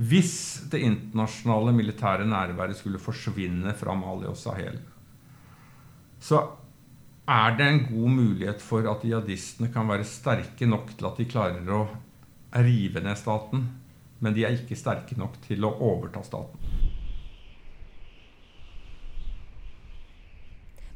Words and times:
Hvis 0.00 0.34
det 0.72 0.80
internasjonale 0.80 1.74
militære 1.76 2.24
nærværet 2.24 2.78
skulle 2.78 3.00
forsvinne 3.02 3.74
fra 3.76 3.92
Mali 3.98 4.24
og 4.30 4.38
Sahel, 4.38 4.78
så 6.20 6.40
er 7.28 7.56
det 7.58 7.66
en 7.66 7.82
god 7.90 8.14
mulighet 8.14 8.62
for 8.64 8.86
at 8.88 9.04
jihadistene 9.04 9.68
kan 9.72 9.88
være 9.88 10.06
sterke 10.08 10.66
nok 10.66 10.94
til 10.96 11.08
at 11.08 11.20
de 11.20 11.26
klarer 11.28 11.68
å 11.76 11.82
rive 12.64 13.02
ned 13.04 13.18
staten, 13.20 13.66
men 14.24 14.36
de 14.36 14.46
er 14.46 14.56
ikke 14.56 14.78
sterke 14.78 15.18
nok 15.20 15.36
til 15.44 15.68
å 15.68 15.74
overta 15.90 16.22
staten. 16.24 16.56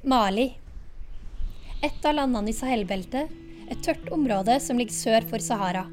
Mali. 0.05 0.48
Et 1.84 2.09
av 2.09 2.16
landene 2.16 2.52
i 2.52 2.57
Sahel-beltet. 2.57 3.29
Et 3.68 3.84
tørt 3.84 4.09
område 4.12 4.57
som 4.61 4.80
ligger 4.80 4.96
sør 4.96 5.29
for 5.29 5.45
Sahara. 5.45 5.84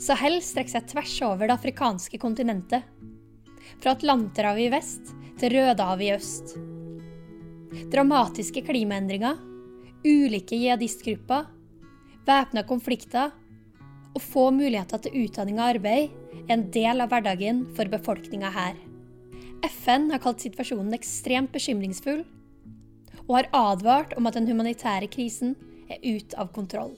Sahel 0.00 0.40
strekker 0.42 0.78
seg 0.78 0.88
tvers 0.92 1.14
over 1.26 1.48
det 1.48 1.56
afrikanske 1.56 2.20
kontinentet. 2.22 2.86
Fra 3.82 3.94
Atlanterhavet 3.96 4.66
i 4.66 4.72
vest 4.72 5.12
til 5.40 5.56
Rødehavet 5.56 6.06
i 6.06 6.12
øst. 6.14 6.54
Dramatiske 7.92 8.62
klimaendringer, 8.66 9.38
ulike 10.04 10.56
jihadistgrupper, 10.58 11.46
væpna 12.26 12.62
konflikter 12.68 13.32
og 14.12 14.20
få 14.22 14.50
muligheter 14.54 15.00
til 15.02 15.24
utdanning 15.24 15.60
og 15.60 15.70
arbeid 15.74 16.10
er 16.42 16.56
en 16.56 16.66
del 16.74 17.02
av 17.02 17.12
hverdagen 17.12 17.64
for 17.76 17.90
befolkninga 17.92 18.50
her. 18.52 18.76
FN 19.62 20.10
har 20.10 20.20
kalt 20.22 20.42
situasjonen 20.42 20.94
ekstremt 20.96 21.52
bekymringsfull, 21.54 22.24
og 23.28 23.36
har 23.38 23.50
advart 23.54 24.16
om 24.18 24.26
at 24.26 24.36
den 24.36 24.48
humanitære 24.50 25.08
krisen 25.12 25.54
er 25.88 26.02
ute 26.02 26.36
av 26.38 26.50
kontroll. 26.54 26.96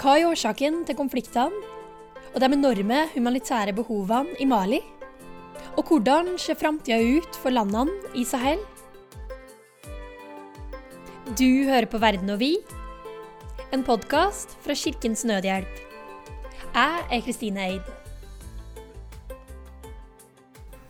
Hva 0.00 0.14
er 0.16 0.30
årsaken 0.30 0.78
til 0.88 0.96
konfliktene 0.96 1.58
og 2.30 2.36
de 2.40 2.48
enorme 2.56 3.02
humanitære 3.12 3.74
behovene 3.76 4.32
i 4.40 4.46
Mali? 4.48 4.78
Og 5.76 5.90
hvordan 5.90 6.38
ser 6.40 6.56
framtida 6.56 6.96
ut 7.04 7.36
for 7.36 7.52
landene 7.52 7.92
i 8.16 8.22
Sahel? 8.24 8.62
Du 11.36 11.68
hører 11.68 11.84
på 11.84 12.00
Verden 12.00 12.32
og 12.32 12.40
vi, 12.40 12.54
en 13.76 13.84
podkast 13.84 14.54
fra 14.64 14.72
Kirkens 14.72 15.26
Nødhjelp. 15.28 15.82
Jeg 16.72 17.02
er 17.18 17.20
Kristine 17.26 17.66
Eid. 17.66 17.90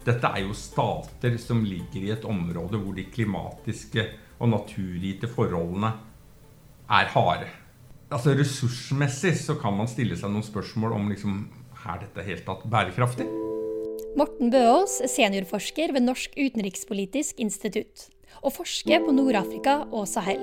Dette 0.06 0.30
er 0.30 0.44
jo 0.44 0.54
stater 0.54 1.34
som 1.42 1.64
ligger 1.66 2.06
i 2.06 2.14
et 2.14 2.28
område 2.30 2.78
hvor 2.78 2.94
de 2.94 3.08
klimatiske 3.10 4.06
og 4.38 4.52
naturgitte 4.54 5.32
forholdene 5.34 5.90
er 6.86 7.10
harde. 7.16 7.50
Altså 8.10 8.32
Ressursmessig 8.34 9.36
så 9.38 9.54
kan 9.54 9.76
man 9.78 9.86
stille 9.86 10.16
seg 10.18 10.32
noen 10.32 10.42
spørsmål 10.42 10.96
om 10.96 11.04
liksom, 11.12 11.44
er 11.86 12.00
dette 12.02 12.24
helt 12.26 12.42
tatt 12.48 12.64
bærekraftig. 12.66 13.26
Morten 14.18 14.50
Bøås 14.50 14.96
er 15.04 15.12
seniorforsker 15.12 15.94
ved 15.94 16.02
Norsk 16.02 16.34
utenrikspolitisk 16.34 17.38
institutt 17.38 18.08
og 18.42 18.56
forsker 18.56 19.04
på 19.04 19.14
Nord-Afrika 19.14 19.84
og 19.94 20.08
Sahel. 20.10 20.42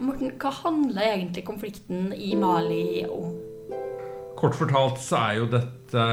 Morten, 0.00 0.32
hva 0.40 0.54
handler 0.62 1.12
egentlig 1.18 1.44
konflikten 1.44 2.14
i 2.16 2.32
Mali 2.38 3.04
om? 3.04 3.36
Kort 4.40 4.56
fortalt 4.56 5.02
så 5.04 5.20
er 5.20 5.38
jo 5.42 5.52
dette 5.52 6.08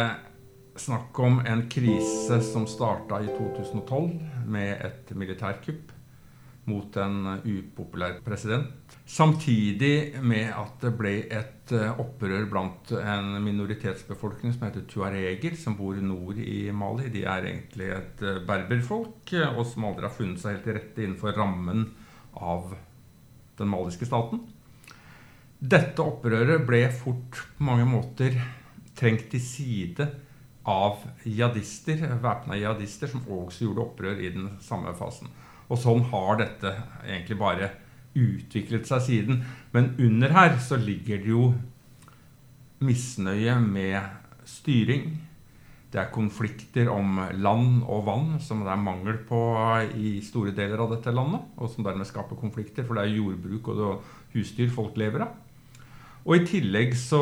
snakk 0.75 1.15
om 1.23 1.39
en 1.47 1.63
krise 1.71 2.41
som 2.43 2.67
starta 2.67 3.23
i 3.23 3.31
2012 3.31 4.49
med 4.51 4.83
et 4.83 5.15
militærkupp 5.15 5.94
mot 6.65 6.97
en 6.97 7.37
upopulær 7.43 8.19
president. 8.25 8.95
Samtidig 9.05 10.17
med 10.25 10.49
at 10.49 10.81
det 10.81 10.91
ble 10.97 11.13
et 11.29 11.73
eh, 11.75 11.99
opprør 12.01 12.47
blant 12.49 12.93
en 12.97 13.35
minoritetsbefolkning 13.45 14.55
som 14.55 14.65
heter 14.67 14.87
tuareger, 14.89 15.57
som 15.59 15.77
bor 15.77 15.97
nord 16.01 16.41
i 16.41 16.71
Mali. 16.73 17.11
De 17.13 17.23
er 17.29 17.51
egentlig 17.51 17.91
et 17.93 18.25
eh, 18.25 18.41
berberfolk, 18.47 19.35
eh, 19.37 19.53
og 19.53 19.67
som 19.69 19.85
aldri 19.91 20.09
har 20.09 20.17
funnet 20.17 20.41
seg 20.41 20.57
helt 20.57 20.65
til 20.65 20.77
rette 20.79 21.05
innenfor 21.05 21.37
rammen 21.37 21.87
av 22.35 22.73
den 23.59 23.71
maliske 23.71 24.09
staten. 24.09 24.41
Dette 25.61 26.03
opprøret 26.03 26.65
ble 26.67 26.83
fort 26.93 27.45
på 27.57 27.69
mange 27.69 27.85
måter 27.87 28.35
trengt 28.97 29.29
til 29.31 29.41
side 29.43 30.09
av 30.65 31.03
jihadister, 31.23 32.01
væpna 32.21 32.57
jihadister, 32.57 33.09
som 33.11 33.23
også 33.29 33.67
gjorde 33.67 33.85
opprør 33.85 34.21
i 34.21 34.33
den 34.33 34.55
samme 34.65 34.93
fasen. 34.97 35.29
Og 35.69 35.79
sånn 35.81 36.03
har 36.11 36.39
dette 36.41 36.73
egentlig 37.05 37.37
bare 37.39 37.71
utviklet 38.15 38.87
seg 38.87 39.03
siden. 39.05 39.43
Men 39.73 39.93
under 39.99 40.33
her 40.35 40.57
så 40.63 40.79
ligger 40.79 41.21
det 41.21 41.31
jo 41.31 41.45
misnøye 42.85 43.57
med 43.63 44.45
styring. 44.47 45.09
Det 45.91 46.01
er 46.01 46.11
konflikter 46.13 46.89
om 46.91 47.19
land 47.39 47.83
og 47.87 48.05
vann, 48.07 48.31
som 48.43 48.65
det 48.65 48.71
er 48.73 48.81
mangel 48.83 49.19
på 49.27 49.39
i 49.95 50.17
store 50.25 50.51
deler 50.55 50.83
av 50.83 50.95
dette 50.95 51.13
landet. 51.15 51.45
Og 51.55 51.71
som 51.71 51.85
dermed 51.87 52.07
skaper 52.09 52.39
konflikter, 52.39 52.85
for 52.85 52.97
det 52.97 53.05
er 53.05 53.17
jordbruk 53.17 53.69
og 53.73 54.09
husdyr 54.35 54.71
folk 54.73 54.97
lever 54.99 55.27
av. 55.27 55.37
Og 56.25 56.39
i 56.39 56.47
tillegg 56.47 56.95
så 56.97 57.21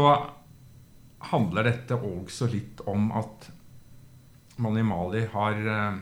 handler 1.32 1.70
dette 1.70 1.96
også 1.96 2.50
litt 2.52 2.82
om 2.90 3.12
at 3.16 3.50
man 4.64 4.78
i 4.78 4.86
Mali 4.86 5.24
har 5.34 5.60
eh, 5.76 6.02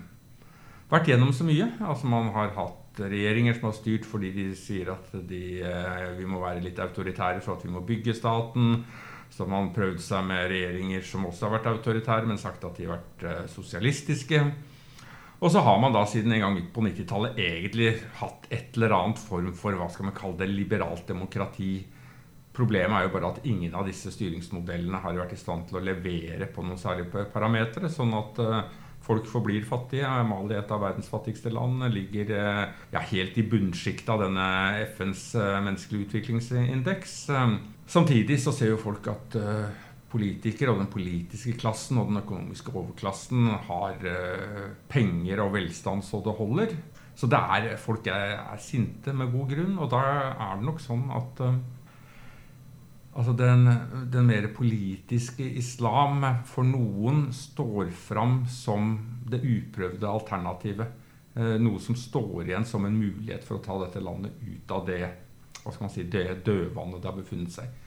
vært 0.91 1.11
gjennom 1.11 1.31
så 1.35 1.47
mye. 1.47 1.69
Altså 1.79 2.09
Man 2.11 2.31
har 2.35 2.51
hatt 2.57 3.01
regjeringer 3.01 3.55
som 3.57 3.69
har 3.69 3.77
styrt 3.77 4.07
fordi 4.07 4.33
de 4.35 4.49
sier 4.59 4.91
at 4.93 5.13
de, 5.27 5.61
eh, 5.63 6.09
vi 6.17 6.27
må 6.27 6.41
være 6.43 6.63
litt 6.65 6.79
autoritære 6.83 7.41
for 7.41 7.55
at 7.55 7.65
vi 7.65 7.71
må 7.71 7.85
bygge 7.87 8.17
staten. 8.17 8.83
Så 9.31 9.45
har 9.45 9.51
man 9.53 9.71
prøvd 9.71 10.01
seg 10.03 10.25
med 10.27 10.49
regjeringer 10.51 11.05
som 11.07 11.25
også 11.25 11.47
har 11.47 11.55
vært 11.55 11.71
autoritære, 11.71 12.27
men 12.27 12.41
sagt 12.41 12.65
at 12.67 12.75
de 12.75 12.89
har 12.89 12.99
vært 12.99 13.23
eh, 13.23 13.47
sosialistiske. 13.47 14.43
Og 15.41 15.49
så 15.49 15.63
har 15.65 15.79
man 15.81 15.95
da 15.95 16.03
siden 16.05 16.35
en 16.35 16.43
gang 16.43 16.53
midt 16.53 16.69
på 16.73 16.83
90-tallet 16.85 17.39
egentlig 17.41 17.95
hatt 18.19 18.45
et 18.53 18.75
eller 18.77 18.93
annet 18.93 19.21
form 19.23 19.49
for 19.57 19.73
hva 19.73 19.87
skal 19.89 20.09
man 20.09 20.17
kalle 20.17 20.37
det, 20.37 20.51
liberalt 20.51 21.07
demokrati. 21.09 21.79
Problemet 22.53 22.93
er 22.93 23.07
jo 23.07 23.13
bare 23.15 23.31
at 23.31 23.47
ingen 23.49 23.73
av 23.73 23.87
disse 23.87 24.11
styringsmodellene 24.13 24.99
har 25.01 25.17
vært 25.17 25.33
i 25.33 25.39
stand 25.39 25.65
til 25.69 25.79
å 25.79 25.83
levere 25.87 26.45
på 26.51 26.61
noen 26.61 26.77
særlige 26.77 27.25
parametere. 27.33 27.89
Sånn 27.89 28.13
at 28.19 28.41
uh, 28.43 28.59
folk 29.01 29.27
forblir 29.29 29.65
fattige. 29.67 30.07
Mali, 30.27 30.55
et 30.57 30.71
av 30.71 30.83
verdens 30.83 31.09
fattigste 31.11 31.51
land, 31.53 31.83
ligger 31.93 32.33
uh, 32.35 32.63
ja, 32.93 33.03
helt 33.11 33.37
i 33.37 33.45
bunnsjiktet 33.49 34.09
av 34.13 34.25
denne 34.25 34.47
FNs 34.93 35.31
menneskelige 35.35 35.65
menneskelig 35.67 36.05
utviklingsindeks. 36.07 37.15
samtidig 37.87 38.39
så 38.41 38.51
ser 38.55 38.71
jo 38.71 38.81
folk 38.81 39.07
at 39.11 39.37
politikere 40.11 40.73
og 40.73 40.81
den 40.81 40.89
politiske 40.91 41.53
klassen 41.59 41.99
og 42.01 42.09
den 42.09 42.19
økonomiske 42.19 42.73
overklassen 42.75 43.47
har 43.67 44.03
penger 44.91 45.43
og 45.45 45.53
velstand 45.55 46.03
så 46.03 46.19
det 46.25 46.35
holder. 46.35 46.75
Så 47.15 47.27
det 47.31 47.39
er, 47.39 47.75
folk 47.77 48.07
er, 48.07 48.37
er, 48.39 48.59
sinte 48.61 49.13
med 49.13 49.31
god 49.33 49.51
grunn. 49.53 49.77
Og 49.79 49.89
da 49.91 50.01
er 50.31 50.59
det 50.59 50.67
nok 50.67 50.81
sånn 50.83 51.07
at 51.13 51.41
Altså 53.11 53.33
den, 53.35 53.67
den, 54.11 54.27
mer 54.29 54.47
politiske 54.55 55.43
islam 55.43 56.23
for 56.47 56.63
noen 56.63 57.25
står 57.35 57.91
fram 57.91 58.45
som 58.47 58.93
det 59.27 59.41
uprøvde 59.43 60.07
alternativet. 60.07 60.93
Eh, 61.35 61.57
noe 61.59 61.79
som 61.83 61.97
står 61.97 62.45
igjen 62.45 62.67
som 62.67 62.87
en 62.87 62.95
mulighet 62.95 63.43
for 63.43 63.59
å 63.59 63.65
ta 63.65 63.75
dette 63.83 64.03
landet 64.03 64.39
ut 64.39 64.71
av 64.71 64.87
det, 64.87 65.03
hva 65.65 65.91
si, 65.91 66.07
det 66.07 66.41
dødvannet 66.47 67.03
det 67.03 67.11
har 67.11 67.19
befunnet 67.19 67.55
seg. 67.55 67.77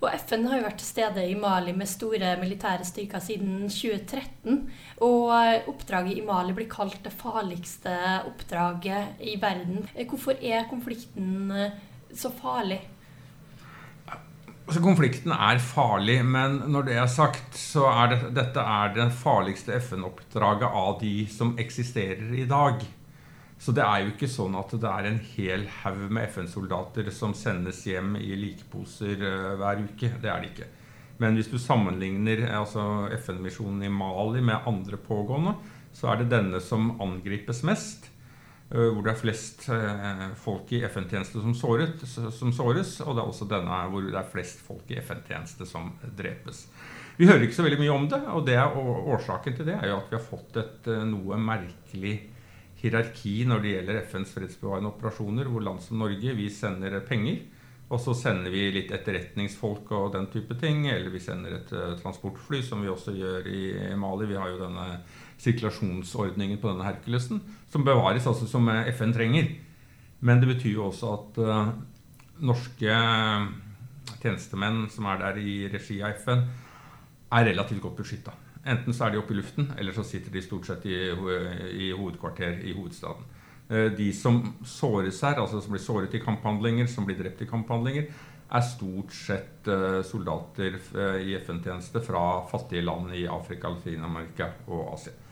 Og 0.00 0.08
FN 0.12 0.46
har 0.48 0.60
jo 0.60 0.64
vært 0.64 0.78
til 0.80 0.88
stede 0.88 1.24
i 1.28 1.34
Mali 1.40 1.72
med 1.76 1.88
store 1.88 2.34
militære 2.40 2.84
styrker 2.88 3.20
siden 3.24 3.66
2013. 3.68 4.62
Og 5.04 5.72
oppdraget 5.72 6.20
i 6.20 6.24
Mali 6.24 6.54
blir 6.56 6.68
kalt 6.72 7.00
det 7.04 7.12
farligste 7.16 7.96
oppdraget 8.28 9.20
i 9.24 9.36
verden. 9.40 9.84
Hvorfor 10.08 10.40
er 10.40 10.68
konflikten 10.68 11.52
så 12.12 12.32
farlig? 12.32 12.80
Altså, 14.70 14.84
konflikten 14.84 15.32
er 15.34 15.58
farlig, 15.58 16.20
men 16.22 16.60
når 16.70 16.84
det 16.86 16.92
er 17.02 17.08
sagt, 17.10 17.56
så 17.58 17.88
er 17.90 18.12
det, 18.12 18.18
dette 18.36 18.62
er 18.62 18.92
det 18.94 19.08
farligste 19.18 19.74
FN-oppdraget 19.82 20.76
av 20.78 21.00
de 21.00 21.24
som 21.26 21.56
eksisterer 21.58 22.28
i 22.38 22.44
dag. 22.46 22.84
Så 23.58 23.74
det 23.74 23.82
er 23.82 24.04
jo 24.04 24.12
ikke 24.12 24.28
sånn 24.30 24.54
at 24.60 24.70
det 24.70 24.92
er 24.92 25.08
en 25.08 25.18
hel 25.32 25.64
haug 25.80 26.04
med 26.14 26.28
FN-soldater 26.30 27.10
som 27.10 27.34
sendes 27.34 27.82
hjem 27.90 28.14
i 28.20 28.30
likeposer 28.44 29.26
uh, 29.26 29.50
hver 29.58 29.82
uke. 29.88 30.12
Det 30.22 30.30
er 30.30 30.38
det 30.44 30.52
ikke. 30.52 30.70
Men 31.18 31.34
hvis 31.34 31.50
du 31.50 31.58
sammenligner 31.58 32.46
altså 32.60 32.86
FN-misjonen 33.18 33.82
i 33.88 33.90
Mali 33.90 34.38
med 34.38 34.70
andre 34.70 35.02
pågående, 35.02 35.56
så 35.90 36.12
er 36.12 36.22
det 36.22 36.30
denne 36.36 36.62
som 36.62 36.92
angripes 37.02 37.64
mest. 37.66 38.09
Eh, 38.70 38.86
hvor 38.94 39.02
det 39.02 39.10
er 39.10 39.18
flest 39.18 39.64
eh, 39.74 40.26
folk 40.38 40.70
i 40.76 40.84
FN-tjeneste 40.86 41.42
som, 41.42 41.54
som, 41.56 42.52
såres, 42.54 42.92
og 43.02 43.16
det 43.16 43.22
er 43.22 43.30
også 43.32 43.48
denne 43.50 43.78
hvor 43.90 44.04
det 44.06 44.18
er 44.20 44.30
flest 44.30 44.62
folk 44.62 44.90
i 44.94 45.00
FN-tjeneste 45.02 45.66
som 45.66 45.90
drepes. 46.18 46.68
Vi 47.18 47.26
hører 47.26 47.42
ikke 47.44 47.58
så 47.58 47.64
veldig 47.66 47.80
mye 47.80 47.96
om 47.96 48.04
det, 48.12 48.20
og 48.30 48.44
det 48.46 48.54
er, 48.56 48.76
årsaken 49.10 49.56
til 49.56 49.66
det 49.66 49.74
er 49.74 49.90
jo 49.90 49.96
at 49.98 50.12
vi 50.12 50.16
har 50.20 50.22
fått 50.22 50.60
et 50.62 50.86
eh, 50.86 51.02
noe 51.08 51.38
merkelig 51.42 52.14
hierarki 52.80 53.40
når 53.50 53.64
det 53.64 53.72
gjelder 53.74 53.98
FNs 54.06 54.36
fredsbevarende 54.38 54.92
operasjoner, 54.94 55.50
hvor 55.50 55.66
land 55.66 55.82
som 55.82 55.98
Norge 56.00 56.36
vi 56.38 56.46
sender 56.54 56.94
penger 57.04 57.42
Og 57.90 57.98
så 58.00 58.14
sender 58.14 58.54
vi 58.54 58.70
litt 58.72 58.94
etterretningsfolk 58.94 59.90
og 59.98 60.12
den 60.14 60.30
type 60.30 60.54
ting. 60.56 60.86
Eller 60.88 61.10
vi 61.10 61.20
sender 61.20 61.56
et 61.56 61.72
transportfly, 62.00 62.62
som 62.62 62.80
vi 62.80 62.88
også 62.88 63.12
gjør 63.18 63.48
i 63.50 63.62
Mali. 63.98 64.30
Vi 64.30 64.38
har 64.38 64.52
jo 64.52 64.60
denne 64.62 64.86
sirkulasjonsordningen 65.40 66.60
på 66.60 66.70
denne 66.70 66.86
Herkulesen, 66.86 67.40
som 67.72 67.84
bevares 67.86 68.28
altså 68.28 68.48
som 68.48 68.68
FN 68.92 69.14
trenger. 69.16 69.48
Men 70.20 70.40
det 70.40 70.50
betyr 70.50 70.76
jo 70.76 70.88
også 70.90 71.14
at 71.16 71.40
uh, 71.40 71.72
norske 72.44 72.96
tjenestemenn 74.20 74.84
som 74.92 75.08
er 75.08 75.20
der 75.22 75.40
i 75.40 75.56
regi 75.72 76.00
av 76.04 76.16
FN, 76.20 76.44
er 77.30 77.46
relativt 77.46 77.84
godt 77.84 78.00
beskytta. 78.02 78.34
Enten 78.68 78.92
så 78.92 79.06
er 79.06 79.14
de 79.14 79.20
oppe 79.20 79.32
i 79.32 79.38
luften, 79.38 79.70
eller 79.78 79.94
så 79.96 80.04
sitter 80.04 80.34
de 80.34 80.42
stort 80.44 80.66
sett 80.68 80.84
i, 80.90 80.96
i 81.86 81.92
hovedkvarter 81.96 82.58
i 82.66 82.74
hovedstaden. 82.76 83.24
Eh, 83.70 83.86
de 83.96 84.10
som 84.12 84.42
såres 84.66 85.22
her, 85.24 85.40
altså 85.40 85.62
som 85.62 85.72
blir 85.72 85.84
såret 85.84 86.16
i 86.18 86.20
kamphandlinger, 86.20 86.90
som 86.90 87.08
blir 87.08 87.16
drept 87.22 87.40
i 87.46 87.48
kamphandlinger, 87.48 88.10
er 88.50 88.66
stort 88.66 89.14
sett 89.14 89.68
soldater 90.02 90.74
i 91.22 91.36
FN-tjeneste 91.38 92.00
fra 92.02 92.40
fattige 92.50 92.82
land 92.82 93.12
i 93.14 93.22
Afrika, 93.30 93.70
Latin-Amerika 93.70 94.48
og 94.66 94.88
Asia. 94.96 95.29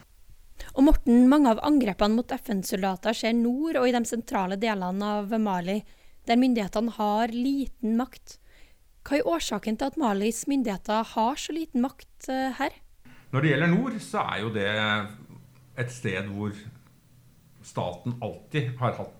Og 0.75 0.85
Morten, 0.87 1.27
mange 1.31 1.53
av 1.53 1.63
angrepene 1.67 2.19
mot 2.19 2.35
FN-soldater 2.39 3.17
skjer 3.17 3.37
nord 3.39 3.79
og 3.81 3.89
i 3.89 3.95
de 3.95 4.03
sentrale 4.09 4.59
delene 4.61 5.15
av 5.21 5.33
Mali, 5.43 5.81
der 6.29 6.41
myndighetene 6.41 6.95
har 6.99 7.33
liten 7.33 7.97
makt. 8.01 8.39
Hva 9.09 9.19
er 9.19 9.31
årsaken 9.31 9.79
til 9.81 9.89
at 9.89 10.01
Malis 10.01 10.43
myndigheter 10.51 11.07
har 11.15 11.39
så 11.41 11.55
liten 11.57 11.81
makt 11.85 12.29
uh, 12.29 12.51
her? 12.59 12.75
Når 13.33 13.45
det 13.45 13.53
gjelder 13.53 13.73
nord, 13.73 13.97
så 14.05 14.25
er 14.25 14.43
jo 14.43 14.51
det 14.53 14.69
et 15.79 15.95
sted 15.95 16.29
hvor 16.33 16.53
staten 17.65 18.17
alltid 18.25 18.75
har 18.81 18.97
hatt 18.99 19.19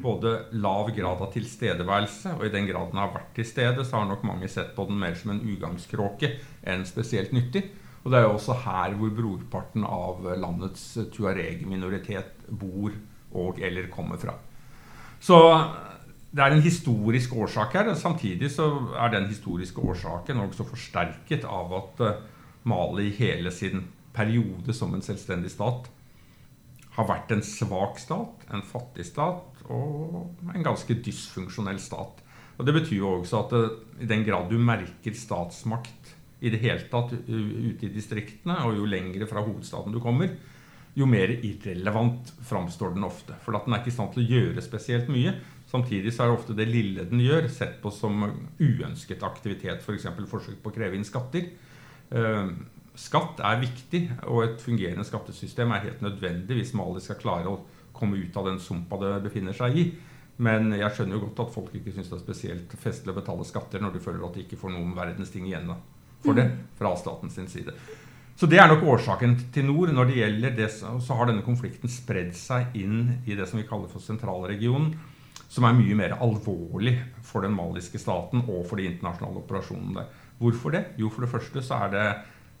både 0.00 0.46
lav 0.56 0.90
grad 0.96 1.20
av 1.20 1.32
tilstedeværelse, 1.34 2.32
og 2.38 2.46
i 2.46 2.52
den 2.52 2.68
grad 2.68 2.92
den 2.92 3.00
har 3.02 3.12
vært 3.12 3.34
til 3.36 3.48
stede, 3.48 3.84
så 3.84 4.00
har 4.00 4.08
nok 4.08 4.24
mange 4.24 4.48
sett 4.48 4.72
på 4.76 4.86
den 4.88 5.00
mer 5.00 5.16
som 5.18 5.34
en 5.34 5.42
ugangskråke 5.44 6.34
enn 6.72 6.86
spesielt 6.88 7.34
nyttig. 7.36 7.66
Og 8.00 8.10
det 8.12 8.18
er 8.18 8.26
jo 8.26 8.34
også 8.38 8.56
her 8.64 8.96
hvor 8.96 9.12
brorparten 9.12 9.84
av 9.84 10.24
landets 10.40 10.84
tuareg-minoritet 11.12 12.46
bor 12.48 12.94
og 13.36 13.60
eller 13.62 13.90
kommer 13.92 14.20
fra. 14.20 14.34
Så 15.20 15.36
det 16.30 16.42
er 16.44 16.54
en 16.54 16.64
historisk 16.64 17.34
årsak 17.36 17.74
her. 17.76 17.92
Samtidig 17.94 18.52
så 18.54 18.70
er 18.96 19.12
den 19.12 19.28
historiske 19.28 19.82
årsaken 19.82 20.40
også 20.46 20.66
forsterket 20.68 21.44
av 21.44 21.74
at 21.76 22.04
eh, 22.06 22.20
Mali 22.70 23.08
i 23.08 23.16
hele 23.16 23.52
sin 23.52 23.86
periode 24.14 24.74
som 24.76 24.94
en 24.94 25.04
selvstendig 25.04 25.50
stat 25.52 25.88
har 26.96 27.06
vært 27.08 27.30
en 27.32 27.42
svak 27.46 28.00
stat, 28.02 28.46
en 28.52 28.64
fattig 28.66 29.06
stat 29.08 29.62
og 29.70 30.50
en 30.54 30.66
ganske 30.66 30.96
dysfunksjonell 31.04 31.78
stat. 31.80 32.18
Og 32.58 32.66
Det 32.66 32.74
betyr 32.76 32.98
jo 32.98 33.12
også 33.18 33.44
at 33.44 33.54
eh, 33.58 33.76
i 34.04 34.08
den 34.08 34.24
grad 34.24 34.48
du 34.48 34.58
merker 34.58 35.16
statsmakt 35.16 36.16
i 36.40 36.52
det 36.52 36.60
hele 36.62 36.86
tatt 36.90 37.12
ute 37.14 37.86
i 37.86 37.92
distriktene, 37.92 38.56
og 38.64 38.78
jo 38.78 38.88
lengre 38.88 39.28
fra 39.28 39.42
hovedstaden 39.44 39.92
du 39.94 40.00
kommer, 40.02 40.32
jo 40.98 41.06
mer 41.06 41.30
irrelevant 41.30 42.32
framstår 42.42 42.96
den 42.96 43.06
ofte. 43.06 43.36
For 43.44 43.54
at 43.56 43.66
den 43.66 43.76
er 43.76 43.82
ikke 43.82 43.92
i 43.92 43.94
stand 43.94 44.14
til 44.14 44.24
å 44.24 44.30
gjøre 44.34 44.64
spesielt 44.64 45.10
mye. 45.12 45.36
Samtidig 45.70 46.12
så 46.14 46.24
er 46.24 46.34
ofte 46.34 46.56
det 46.58 46.66
lille 46.66 47.04
den 47.06 47.22
gjør, 47.22 47.46
sett 47.52 47.78
på 47.82 47.92
som 47.94 48.24
uønsket 48.58 49.22
aktivitet. 49.26 49.84
F.eks. 49.84 50.08
For 50.08 50.30
forsøk 50.34 50.58
på 50.64 50.72
å 50.72 50.74
kreve 50.74 50.98
inn 50.98 51.06
skatter. 51.06 51.46
Skatt 52.98 53.42
er 53.46 53.60
viktig, 53.62 54.02
og 54.26 54.42
et 54.48 54.64
fungerende 54.64 55.06
skattesystem 55.06 55.70
er 55.76 55.86
helt 55.86 56.02
nødvendig 56.02 56.58
hvis 56.58 56.74
Mali 56.74 57.02
skal 57.04 57.20
klare 57.20 57.52
å 57.52 57.60
komme 57.94 58.18
ut 58.18 58.36
av 58.40 58.48
den 58.50 58.58
sumpa 58.62 58.98
det 58.98 59.12
befinner 59.28 59.54
seg 59.56 59.78
i. 59.78 59.86
Men 60.42 60.72
jeg 60.74 60.90
skjønner 60.96 61.18
jo 61.18 61.28
godt 61.28 61.44
at 61.44 61.54
folk 61.54 61.74
ikke 61.76 61.92
syns 61.94 62.10
det 62.10 62.16
er 62.16 62.24
spesielt 62.24 62.74
festlig 62.80 63.12
å 63.12 63.18
betale 63.20 63.46
skatter 63.46 63.82
når 63.84 63.94
de 63.94 64.02
føler 64.02 64.26
at 64.26 64.36
de 64.36 64.44
ikke 64.46 64.58
får 64.58 64.72
noen 64.74 64.94
verdens 64.96 65.30
ting 65.30 65.46
igjen 65.46 65.70
for 66.24 66.36
det 66.36 66.48
fra 66.78 66.94
staten 66.98 67.32
sin 67.32 67.48
side. 67.50 67.74
Så 68.40 68.48
det 68.48 68.60
er 68.60 68.70
nok 68.70 68.86
årsaken 68.94 69.36
til 69.52 69.66
nord. 69.68 69.92
Når 69.92 70.08
det 70.08 70.20
gjelder 70.22 70.54
det, 70.56 70.68
så 70.72 71.16
har 71.16 71.28
denne 71.28 71.44
konflikten 71.44 71.92
spredd 71.92 72.32
seg 72.38 72.76
inn 72.80 73.20
i 73.28 73.36
det 73.36 73.48
som 73.50 73.60
vi 73.60 73.68
kaller 73.68 73.90
for 73.92 74.00
sentralregionen 74.04 74.94
som 75.50 75.66
er 75.66 75.74
mye 75.74 75.96
mer 75.98 76.16
alvorlig 76.22 76.94
for 77.26 77.42
den 77.42 77.56
maliske 77.56 77.98
staten 77.98 78.44
og 78.44 78.62
for 78.70 78.78
de 78.78 78.86
internasjonale 78.86 79.42
operasjonene. 79.42 80.04
Hvorfor 80.40 80.74
det? 80.74 80.84
Jo, 81.00 81.10
for 81.10 81.26
det 81.26 81.32
første 81.32 81.62
så 81.66 81.80
er 81.86 81.94
det, 81.94 82.04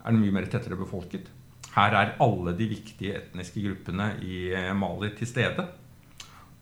er 0.02 0.16
det 0.16 0.22
mye 0.22 0.34
mer 0.34 0.48
tettere 0.50 0.78
befolket. 0.78 1.28
Her 1.70 1.94
er 1.94 2.16
alle 2.22 2.56
de 2.58 2.66
viktige 2.72 3.14
etniske 3.20 3.62
gruppene 3.62 4.10
i 4.26 4.48
eh, 4.50 4.72
Mali 4.74 5.12
til 5.14 5.30
stede. 5.30 5.68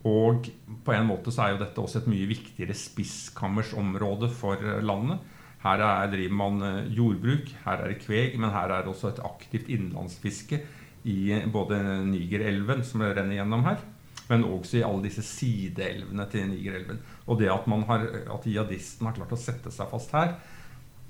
Og 0.06 0.51
på 0.85 0.94
en 0.94 1.09
måte 1.09 1.33
så 1.35 1.47
er 1.47 1.55
jo 1.55 1.62
dette 1.62 1.81
også 1.81 2.03
et 2.03 2.11
mye 2.12 2.29
viktigere 2.29 2.77
spisskammersområde 2.77 4.29
for 4.37 4.61
eh, 4.61 4.85
landet. 4.85 5.25
Her 5.64 5.82
er, 5.82 6.10
driver 6.12 6.37
man 6.38 6.62
eh, 6.62 6.90
jordbruk, 6.94 7.50
her 7.64 7.82
er 7.82 7.93
det 7.93 8.02
kveg, 8.05 8.37
men 8.38 8.52
her 8.55 8.70
er 8.70 8.84
det 8.84 8.93
også 8.93 9.12
et 9.12 9.22
aktivt 9.26 9.70
innlandsfiske 9.75 10.60
i 11.08 11.19
både 11.52 11.78
Nigerelven, 12.06 12.84
som 12.87 13.02
renner 13.02 13.38
gjennom 13.40 13.64
her, 13.66 13.82
men 14.28 14.46
også 14.46 14.78
i 14.78 14.84
alle 14.87 15.06
disse 15.08 15.25
sideelvene 15.26 16.28
til 16.31 16.46
Nigerelven. 16.52 17.00
Og 17.26 17.40
det 17.40 17.50
at, 17.50 17.66
har, 17.90 18.06
at 18.37 18.46
jihadisten 18.46 19.08
har 19.08 19.19
klart 19.19 19.34
å 19.34 19.40
sette 19.40 19.72
seg 19.75 19.90
fast 19.90 20.14
her, 20.14 20.37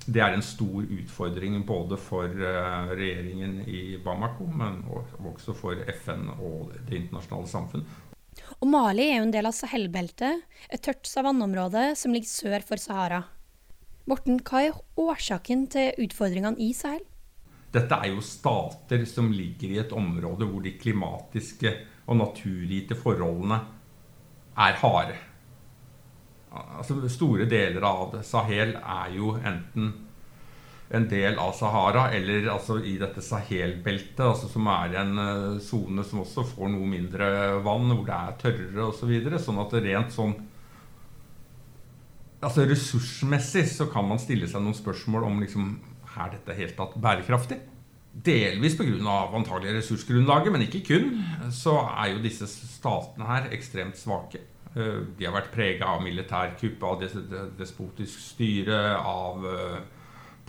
det 0.09 0.21
er 0.23 0.33
en 0.33 0.45
stor 0.45 0.85
utfordring 0.85 1.57
både 1.67 1.97
for 2.01 2.31
uh, 2.31 2.91
regjeringen 2.95 3.59
i 3.67 3.97
Bamako, 4.01 4.47
men 4.47 4.79
også 5.19 5.53
for 5.57 5.81
FN 5.99 6.29
og 6.39 6.71
det 6.87 7.03
internasjonale 7.03 7.51
samfunn. 7.51 7.83
Og 8.63 8.69
Mali 8.71 9.09
er 9.09 9.19
jo 9.19 9.27
en 9.27 9.35
del 9.35 9.49
av 9.49 9.53
Sahel-beltet, 9.57 10.45
et 10.71 10.81
tørt 10.81 11.05
savanneområde 11.05 11.91
som 11.99 12.15
ligger 12.15 12.31
sør 12.31 12.65
for 12.65 12.81
Sahara. 12.81 13.25
Morten, 14.09 14.39
hva 14.41 14.63
er 14.65 14.77
årsaken 14.97 15.67
til 15.69 15.93
utfordringene 16.01 16.57
i 16.65 16.71
Sahel? 16.73 17.03
Dette 17.69 17.93
er 17.93 18.09
jo 18.09 18.23
stater 18.25 19.03
som 19.05 19.27
ligger 19.29 19.69
i 19.69 19.81
et 19.83 19.91
område 19.93 20.47
hvor 20.49 20.63
de 20.65 20.73
klimatiske 20.81 21.75
og 22.09 22.17
naturgitte 22.17 22.97
forholdene 22.97 23.59
er 24.65 24.79
harde. 24.81 25.19
Altså, 26.49 26.97
store 27.13 27.45
deler 27.51 27.85
av 27.85 28.17
Sahel 28.25 28.73
er 28.79 29.13
jo 29.13 29.35
enten 29.37 29.91
en 30.89 31.05
del 31.05 31.37
av 31.37 31.53
Sahara 31.53 32.07
eller 32.17 32.49
altså 32.49 32.79
i 32.81 32.95
dette 32.97 33.21
Sahel-beltet, 33.21 34.25
altså 34.25 34.49
som 34.49 34.65
er 34.73 34.95
en 35.03 35.19
uh, 35.21 35.59
sone 35.61 36.01
som 36.01 36.23
også 36.23 36.47
får 36.55 36.71
noe 36.73 36.89
mindre 36.89 37.27
vann, 37.61 37.91
hvor 37.93 38.07
det 38.07 38.17
er 38.17 38.39
tørrere 38.41 38.87
osv. 38.87 39.03
Så 39.03 39.11
videre, 39.11 39.41
sånn 39.43 39.61
at 39.61 39.77
rent 39.85 40.17
sånn 40.17 40.33
altså 42.41 42.65
Ressursmessig 42.69 43.65
så 43.71 43.89
kan 43.91 44.07
man 44.07 44.21
stille 44.21 44.47
seg 44.49 44.63
noen 44.63 44.77
spørsmål 44.77 45.27
om 45.27 45.41
liksom, 45.43 45.73
er 46.19 46.31
dette 46.35 46.55
helt 46.57 46.77
tatt 46.79 46.95
bærekraftig. 46.99 47.59
Delvis 48.09 48.75
pga. 48.75 49.17
antagelig 49.37 49.77
ressursgrunnlaget, 49.77 50.51
men 50.51 50.65
ikke 50.65 50.81
kun, 50.87 51.11
så 51.53 51.77
er 51.93 52.15
jo 52.15 52.23
disse 52.23 52.47
statene 52.49 53.27
her 53.29 53.51
ekstremt 53.55 53.99
svake. 53.99 54.41
Eh, 54.75 55.05
de 55.17 55.27
har 55.27 55.35
vært 55.35 55.53
prega 55.53 55.93
av 55.93 56.03
militærkupp, 56.03 56.83
av 56.83 57.05
despotisk 57.57 58.19
styre, 58.19 58.97
av 58.97 59.45
eh, 59.49 59.79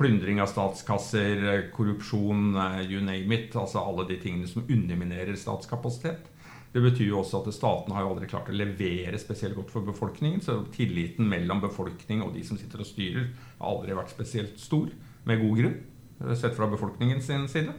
plyndring 0.00 0.40
av 0.40 0.50
statskasser, 0.50 1.70
korrupsjon, 1.76 2.50
eh, 2.56 2.82
you 2.88 3.00
name 3.04 3.36
it. 3.36 3.54
Altså 3.56 3.84
alle 3.84 4.08
de 4.08 4.18
tingene 4.20 4.48
som 4.48 4.66
underminerer 4.66 5.38
statskapasitet. 5.38 6.28
Det 6.70 6.80
betyr 6.84 7.08
jo 7.08 7.18
også 7.18 7.40
at 7.40 7.54
staten 7.54 7.94
har 7.94 8.04
jo 8.04 8.12
aldri 8.12 8.28
klart 8.30 8.50
å 8.52 8.54
levere 8.54 9.18
spesielt 9.18 9.56
godt 9.58 9.72
for 9.74 9.86
befolkningen. 9.86 10.42
Så 10.44 10.60
tilliten 10.74 11.26
mellom 11.30 11.62
befolkning 11.64 12.22
og 12.22 12.34
de 12.36 12.44
som 12.46 12.58
sitter 12.60 12.84
og 12.84 12.86
styrer, 12.86 13.32
har 13.58 13.72
aldri 13.72 13.96
vært 13.98 14.14
spesielt 14.14 14.60
stor, 14.62 14.90
med 15.26 15.42
god 15.42 15.58
grunn. 15.58 15.74
Eh, 16.22 16.34
sett 16.38 16.54
fra 16.56 16.70
befolkningen 16.70 17.22
sin 17.22 17.48
side. 17.50 17.74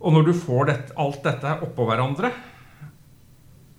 Og 0.00 0.12
når 0.12 0.28
du 0.28 0.34
får 0.36 0.68
dette, 0.68 0.96
alt 1.00 1.24
dette 1.24 1.56
oppå 1.64 1.88
hverandre, 1.88 2.30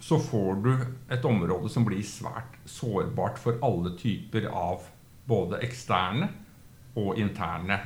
så 0.02 0.18
får 0.22 0.58
du 0.66 0.72
et 1.14 1.26
område 1.26 1.70
som 1.70 1.86
blir 1.86 2.02
svært 2.06 2.58
sårbart 2.70 3.38
for 3.42 3.62
alle 3.66 3.94
typer 4.02 4.50
av 4.50 4.90
både 5.30 5.62
eksterne 5.66 6.28
og 6.98 7.22
interne 7.22 7.78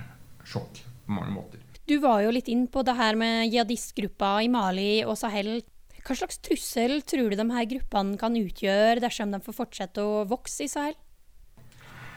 sjokk 0.48 0.80
på 1.06 1.16
mange 1.20 1.36
måter. 1.36 1.65
Du 1.86 2.00
var 2.02 2.24
jo 2.26 2.34
litt 2.34 2.50
inn 2.50 2.66
på 2.72 2.82
det 2.82 2.96
her 2.98 3.18
med 3.20 3.52
jihadistgruppa 3.52 4.40
i 4.42 4.50
Mali 4.50 5.04
og 5.06 5.20
Sahel. 5.20 5.60
Hva 6.06 6.16
slags 6.18 6.40
trussel 6.42 7.00
tror 7.06 7.30
du 7.30 7.38
de 7.38 7.46
her 7.54 7.68
gruppene 7.70 8.18
kan 8.18 8.38
utgjøre 8.38 9.04
dersom 9.04 9.34
de 9.34 9.42
får 9.46 9.58
fortsette 9.60 10.02
å 10.02 10.24
vokse 10.30 10.66
i 10.66 10.72
Sahel? 10.72 10.98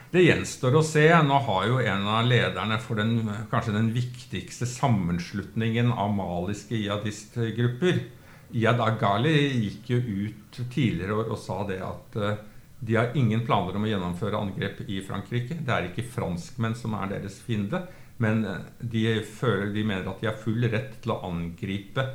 Det 0.09 0.23
gjenstår 0.25 0.73
å 0.73 0.81
se. 0.81 1.05
Nå 1.21 1.37
har 1.45 1.67
jo 1.69 1.77
en 1.85 2.07
av 2.09 2.25
lederne 2.25 2.79
for 2.81 2.97
den, 2.97 3.29
kanskje 3.51 3.75
den 3.75 3.91
viktigste 3.93 4.65
sammenslutningen 4.65 5.93
av 5.93 6.15
maliske 6.17 6.79
jihadistgrupper, 6.79 8.01
Iyad 8.49 8.81
Agali, 8.81 9.35
gikk 9.67 9.91
jo 9.93 9.99
ut 10.01 10.59
tidligere 10.73 11.19
år 11.21 11.27
og 11.35 11.37
sa 11.37 11.59
det 11.69 11.77
at 11.85 12.15
uh, 12.17 12.39
de 12.81 12.95
har 12.97 13.13
ingen 13.13 13.43
planer 13.45 13.77
om 13.77 13.85
å 13.85 13.91
gjennomføre 13.91 14.39
angrep 14.39 14.81
i 14.89 14.97
Frankrike. 15.05 15.59
Det 15.61 15.75
er 15.75 15.91
ikke 15.91 16.07
franskmenn 16.15 16.73
som 16.79 16.95
er 16.97 17.11
deres 17.13 17.37
fiende, 17.45 17.83
men 18.23 18.45
eh, 18.45 18.65
de, 18.79 19.03
føler, 19.25 19.73
de 19.73 19.83
mener 19.83 20.09
at 20.09 20.21
de 20.21 20.29
har 20.29 20.39
full 20.39 20.65
rett 20.69 20.99
til 21.03 21.15
å 21.15 21.21
angripe 21.27 22.05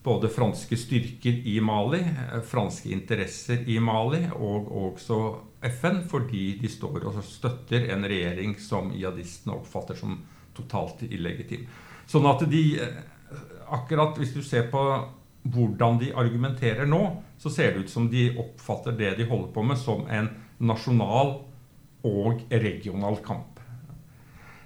både 0.00 0.30
franske 0.32 0.78
styrker 0.80 1.42
i 1.50 1.58
Mali, 1.60 2.00
franske 2.48 2.88
interesser 2.94 3.66
i 3.68 3.76
Mali 3.84 4.22
og 4.32 4.70
også 4.86 5.18
FN, 5.68 6.00
fordi 6.08 6.54
de 6.62 6.70
står 6.72 7.04
og 7.04 7.18
støtter 7.26 7.90
en 7.92 8.06
regjering 8.08 8.54
som 8.56 8.94
jihadistene 8.96 9.58
oppfatter 9.58 9.98
som 10.00 10.16
totalt 10.56 11.04
illegitim. 11.04 11.66
Sånn 12.08 12.28
at 12.30 12.46
de 12.48 12.64
Akkurat 13.70 14.16
hvis 14.18 14.32
du 14.34 14.40
ser 14.42 14.64
på 14.66 14.80
hvordan 15.42 16.00
de 16.00 16.10
argumenterer 16.18 16.88
nå, 16.88 17.00
så 17.38 17.50
ser 17.52 17.72
det 17.72 17.84
ut 17.84 17.92
som 17.92 18.08
de 18.10 18.28
oppfatter 18.40 18.96
det 18.98 19.14
de 19.20 19.28
holder 19.28 19.52
på 19.54 19.62
med, 19.64 19.78
som 19.78 20.02
en 20.10 20.28
nasjonal 20.58 21.36
og 22.06 22.42
regional 22.50 23.20
kamp. 23.24 23.49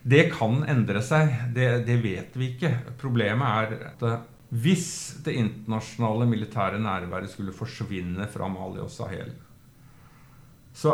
Det 0.05 0.27
kan 0.35 0.61
endre 0.69 1.01
seg, 1.01 1.33
det, 1.57 1.69
det, 1.89 1.97
vet 2.05 2.35
vi 2.37 2.51
ikke. 2.53 2.71
Problemet 3.01 3.73
er 3.73 3.87
at 3.89 4.03
eh, 4.05 4.27
hvis 4.65 4.89
det 5.25 5.33
internasjonale 5.41 6.27
militære 6.29 6.79
nærværet 6.83 7.33
skulle 7.33 7.55
forsvinne 7.57 8.27
fra 8.31 8.51
Mali 8.53 8.83
og 8.85 8.93
Sahel, 8.93 9.33
så 10.77 10.93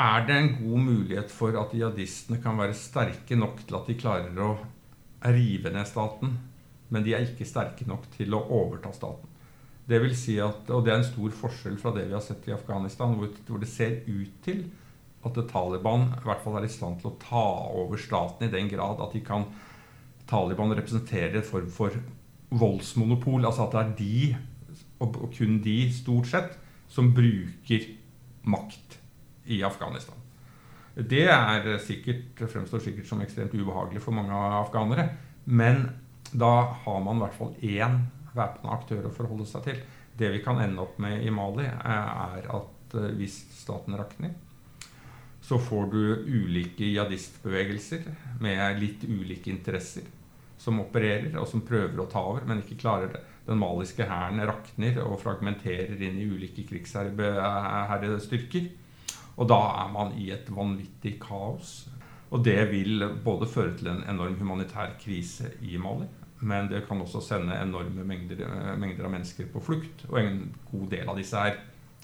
er 0.00 0.26
det 0.28 0.36
en 0.36 0.52
god 0.58 0.84
mulighet 0.84 1.32
for 1.32 1.56
at 1.60 1.72
jihadistene 1.74 2.38
kan 2.42 2.60
være 2.60 2.76
sterke 2.76 3.38
nok 3.40 3.64
til 3.64 3.78
at 3.78 3.88
de 3.88 3.96
klarer 3.98 4.44
å 4.44 4.52
rive 5.32 5.72
ned 5.72 5.88
staten, 5.88 6.36
men 6.92 7.06
de 7.06 7.16
er 7.16 7.24
ikke 7.24 7.48
sterke 7.48 7.88
nok 7.88 8.04
til 8.14 8.36
å 8.36 8.42
overta 8.60 8.92
staten. 8.94 9.32
Det 9.88 9.98
vil 10.04 10.14
si 10.14 10.36
at, 10.42 10.68
og 10.70 10.84
det 10.84 10.92
er 10.92 11.00
en 11.00 11.08
stor 11.08 11.32
forskjell 11.40 11.80
fra 11.80 11.94
det 11.96 12.04
vi 12.06 12.14
har 12.14 12.22
sett 12.22 12.46
i 12.46 12.54
Afghanistan, 12.54 13.16
hvor, 13.16 13.32
hvor 13.48 13.64
det 13.64 13.70
ser 13.72 14.02
ut 14.06 14.36
til 14.44 14.62
at 15.26 15.36
Taliban 15.50 16.08
i 16.16 16.24
hvert 16.24 16.40
fall 16.44 16.56
er 16.58 16.66
i 16.66 16.72
stand 16.72 17.00
til 17.00 17.10
å 17.10 17.18
ta 17.20 17.44
over 17.76 18.00
staten 18.00 18.46
i 18.46 18.52
den 18.52 18.70
grad 18.72 19.02
at 19.04 19.12
de 19.12 19.20
kan 19.24 19.44
Taliban 20.30 20.72
representerer 20.76 21.40
en 21.40 21.46
form 21.46 21.68
for 21.74 21.96
voldsmonopol. 22.50 23.44
Altså 23.44 23.66
at 23.66 23.74
det 23.74 23.82
er 23.82 23.92
de, 23.98 24.36
og 25.02 25.20
kun 25.36 25.58
de 25.64 25.76
stort 25.94 26.30
sett, 26.30 26.56
som 26.90 27.12
bruker 27.14 27.86
makt 28.50 28.98
i 29.50 29.60
Afghanistan. 29.66 30.16
Det 30.94 31.26
er 31.30 31.66
sikkert, 31.82 32.40
fremstår 32.50 32.82
sikkert 32.82 33.08
som 33.08 33.20
ekstremt 33.22 33.54
ubehagelig 33.54 34.02
for 34.02 34.16
mange 34.16 34.34
afghanere. 34.34 35.08
Men 35.44 35.88
da 36.32 36.72
har 36.84 37.00
man 37.04 37.18
i 37.18 37.24
hvert 37.24 37.38
fall 37.38 37.54
én 37.62 38.00
væpna 38.34 38.74
aktør 38.74 39.08
å 39.08 39.14
forholde 39.14 39.46
seg 39.48 39.66
til. 39.66 39.80
Det 40.18 40.30
vi 40.34 40.42
kan 40.44 40.60
ende 40.62 40.82
opp 40.82 40.98
med 41.02 41.22
i 41.24 41.32
Mali, 41.34 41.66
er 41.66 42.46
at 42.46 42.96
eh, 42.98 43.12
hvis 43.18 43.40
staten 43.56 43.96
rakner, 43.98 44.34
så 45.40 45.58
får 45.58 45.86
du 45.92 46.02
ulike 46.26 46.84
jihadistbevegelser 46.84 48.02
med 48.40 48.80
litt 48.80 49.04
ulike 49.08 49.50
interesser 49.50 50.02
som 50.60 50.80
opererer, 50.82 51.38
og 51.40 51.48
som 51.48 51.62
prøver 51.64 52.00
å 52.02 52.06
ta 52.10 52.20
over, 52.20 52.44
men 52.48 52.60
ikke 52.60 52.80
klarer 52.82 53.08
det. 53.14 53.22
Den 53.46 53.58
maliske 53.62 54.04
hæren 54.06 54.46
rakner 54.46 55.00
og 55.06 55.20
fragmenterer 55.22 56.02
inn 56.04 56.18
i 56.20 56.28
ulike 56.28 56.62
krigsherrestyrker. 56.68 58.64
Og 59.40 59.48
da 59.48 59.60
er 59.80 59.88
man 59.94 60.12
i 60.20 60.30
et 60.34 60.50
vanvittig 60.52 61.14
kaos. 61.22 61.88
Og 62.30 62.44
det 62.44 62.70
vil 62.70 63.08
både 63.24 63.48
føre 63.50 63.72
til 63.78 63.88
en 63.90 64.04
enorm 64.12 64.36
humanitær 64.38 64.90
krise 65.00 65.46
i 65.64 65.78
Mali, 65.80 66.06
men 66.46 66.68
det 66.70 66.86
kan 66.86 67.00
også 67.02 67.20
sende 67.24 67.56
enorme 67.58 68.04
mengder, 68.06 68.44
mengder 68.78 69.04
av 69.08 69.12
mennesker 69.16 69.48
på 69.50 69.60
flukt. 69.64 70.04
Og 70.12 70.20
en 70.20 70.54
god 70.70 70.86
del 70.92 71.08
av 71.08 71.16
disse 71.18 71.36
her, 71.40 71.56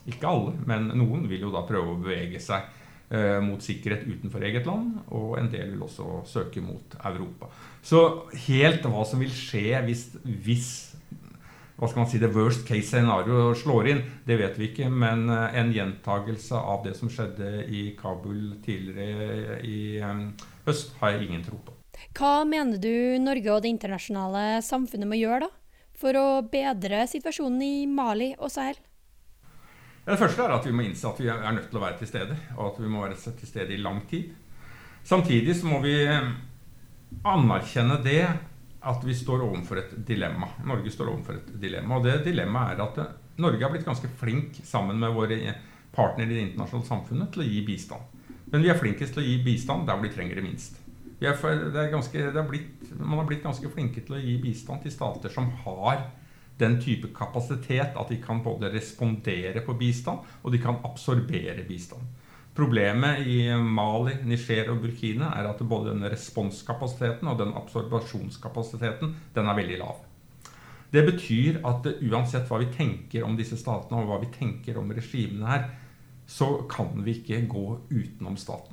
ikke 0.09 0.29
alle, 0.33 0.53
men 0.67 0.89
noen 0.97 1.29
vil 1.31 1.45
jo 1.47 1.53
da 1.55 1.63
prøve 1.69 1.93
å 1.93 2.01
bevege 2.01 2.41
seg 2.43 2.61
mot 3.43 3.63
sikkerhet 3.63 4.03
utenfor 4.03 4.43
eget 4.43 4.65
land, 4.67 4.97
og 5.15 5.37
en 5.39 5.47
del 5.53 5.69
vil 5.77 5.85
også 5.87 6.25
søke 6.27 6.59
mot 6.59 6.97
Europa. 7.07 7.47
Så 7.79 8.01
helt 8.49 8.83
hva 8.91 9.05
som 9.07 9.23
vil 9.23 9.31
skje 9.31 9.79
hvis, 9.87 10.09
hvis 10.25 10.71
hva 11.77 11.91
skal 11.91 12.01
man 12.01 12.09
si, 12.09 12.19
the 12.21 12.31
worst 12.33 12.65
case 12.65 12.89
scenario 12.89 13.51
slår 13.57 13.89
inn, 13.91 13.99
det 14.25 14.39
vet 14.41 14.57
vi 14.57 14.71
ikke. 14.71 14.89
Men 14.89 15.29
eh, 15.29 15.59
en 15.61 15.73
gjentagelse 15.75 16.57
av 16.57 16.87
det 16.87 16.95
som 16.97 17.11
skjedde 17.13 17.67
i 17.69 17.91
Kabul 17.99 18.57
tidligere 18.65 19.59
i 19.61 19.99
um, 20.01 20.31
høst, 20.65 20.95
har 21.03 21.15
jeg 21.15 21.29
ingen 21.29 21.45
tro 21.45 21.61
på. 21.67 21.77
Hva 22.17 22.33
mener 22.49 22.81
du 22.81 23.21
Norge 23.21 23.53
og 23.53 23.63
det 23.65 23.75
internasjonale 23.75 24.63
samfunnet 24.65 25.09
må 25.09 25.21
gjøre 25.21 25.45
da, 25.45 25.53
for 25.97 26.17
å 26.17 26.27
bedre 26.49 27.05
situasjonen 27.13 27.61
i 27.65 27.75
Mali 27.89 28.33
og 28.39 28.53
Sahel? 28.53 28.81
Det 30.07 30.19
første 30.21 30.45
er 30.45 30.53
at 30.55 30.67
vi 30.67 30.75
må 30.75 30.85
innse 30.87 31.09
at 31.09 31.19
vi 31.19 31.27
er 31.33 31.55
nødt 31.55 31.65
til 31.71 31.81
å 31.81 31.83
være 31.83 31.99
til 31.99 32.09
stede, 32.09 32.37
og 32.55 32.69
at 32.69 32.77
vi 32.79 32.91
må 32.91 33.01
være 33.03 33.17
til 33.19 33.49
stede 33.49 33.75
i 33.75 33.81
lang 33.83 34.05
tid. 34.07 34.29
Samtidig 35.07 35.57
så 35.59 35.67
må 35.67 35.81
vi 35.83 35.97
eh, 36.07 36.29
anerkjenne 37.27 37.99
det 38.05 38.21
at 38.87 39.07
vi 39.07 39.15
står 39.19 39.43
overfor 39.49 39.81
et 39.81 39.97
dilemma. 40.07 40.53
Norge 40.67 40.93
står 40.95 41.11
overfor 41.11 41.41
et 41.41 41.49
dilemma. 41.63 41.99
Og 41.99 42.07
det 42.07 42.21
dilemmaet 42.27 42.77
er 42.77 42.85
at 42.85 43.01
eh, 43.03 43.17
Norge 43.43 43.63
har 43.65 43.73
blitt 43.75 43.87
ganske 43.87 44.11
flink 44.21 44.61
sammen 44.67 44.99
med 45.03 45.15
våre 45.17 45.57
partnere 45.97 46.31
i 46.31 46.37
det 46.37 46.45
internasjonale 46.45 46.89
samfunnet 46.89 47.33
til 47.35 47.43
å 47.43 47.49
gi 47.49 47.65
bistand. 47.67 48.23
Men 48.53 48.63
vi 48.63 48.71
er 48.71 48.79
flinkest 48.79 49.17
til 49.17 49.25
å 49.25 49.27
gi 49.27 49.41
bistand 49.43 49.89
der 49.89 49.99
hvor 49.99 50.07
de 50.07 50.15
trenger 50.15 50.39
det 50.39 50.47
minst. 50.47 50.79
Er 51.19 51.91
ganske, 51.91 52.21
er 52.29 52.47
blitt, 52.47 52.93
man 53.01 53.19
har 53.19 53.27
blitt 53.27 53.43
ganske 53.43 53.71
flinke 53.73 54.05
til 54.07 54.19
å 54.19 54.23
gi 54.23 54.37
bistand 54.39 54.85
til 54.85 54.95
stater 54.95 55.33
som 55.33 55.49
har 55.65 56.05
den 56.61 56.79
type 56.81 57.13
kapasitet 57.17 57.97
at 57.97 58.09
de 58.13 58.21
kan 58.23 58.43
både 58.45 58.71
respondere 58.73 59.61
på 59.65 59.77
bistand 59.77 60.25
og 60.43 60.53
de 60.53 60.61
kan 60.63 60.81
absorbere 60.89 61.65
bistand. 61.69 62.03
Problemet 62.57 63.27
i 63.29 63.51
Mali, 63.61 64.15
Niger 64.25 64.71
og 64.73 64.81
Burkina 64.81 65.35
er 65.37 65.51
at 65.51 65.61
både 65.61 65.93
den 65.93 66.07
responskapasiteten 66.09 67.29
og 67.29 67.39
den 67.43 67.53
absorbasjonskapasiteten 67.59 69.13
den 69.35 69.51
er 69.51 69.59
veldig 69.59 69.81
lav. 69.83 69.99
Det 70.93 71.03
betyr 71.05 71.61
at 71.67 71.85
uansett 72.07 72.49
hva 72.49 72.63
vi 72.63 72.71
tenker 72.73 73.27
om 73.27 73.37
disse 73.37 73.59
statene 73.61 74.01
og 74.01 74.09
hva 74.09 74.21
vi 74.23 74.31
tenker 74.33 74.79
om 74.81 74.95
regimene 74.97 75.51
her, 75.51 75.69
så 76.27 76.63
kan 76.71 76.95
vi 77.05 77.19
ikke 77.19 77.43
gå 77.51 77.67
utenom 77.91 78.39
staten. 78.41 78.73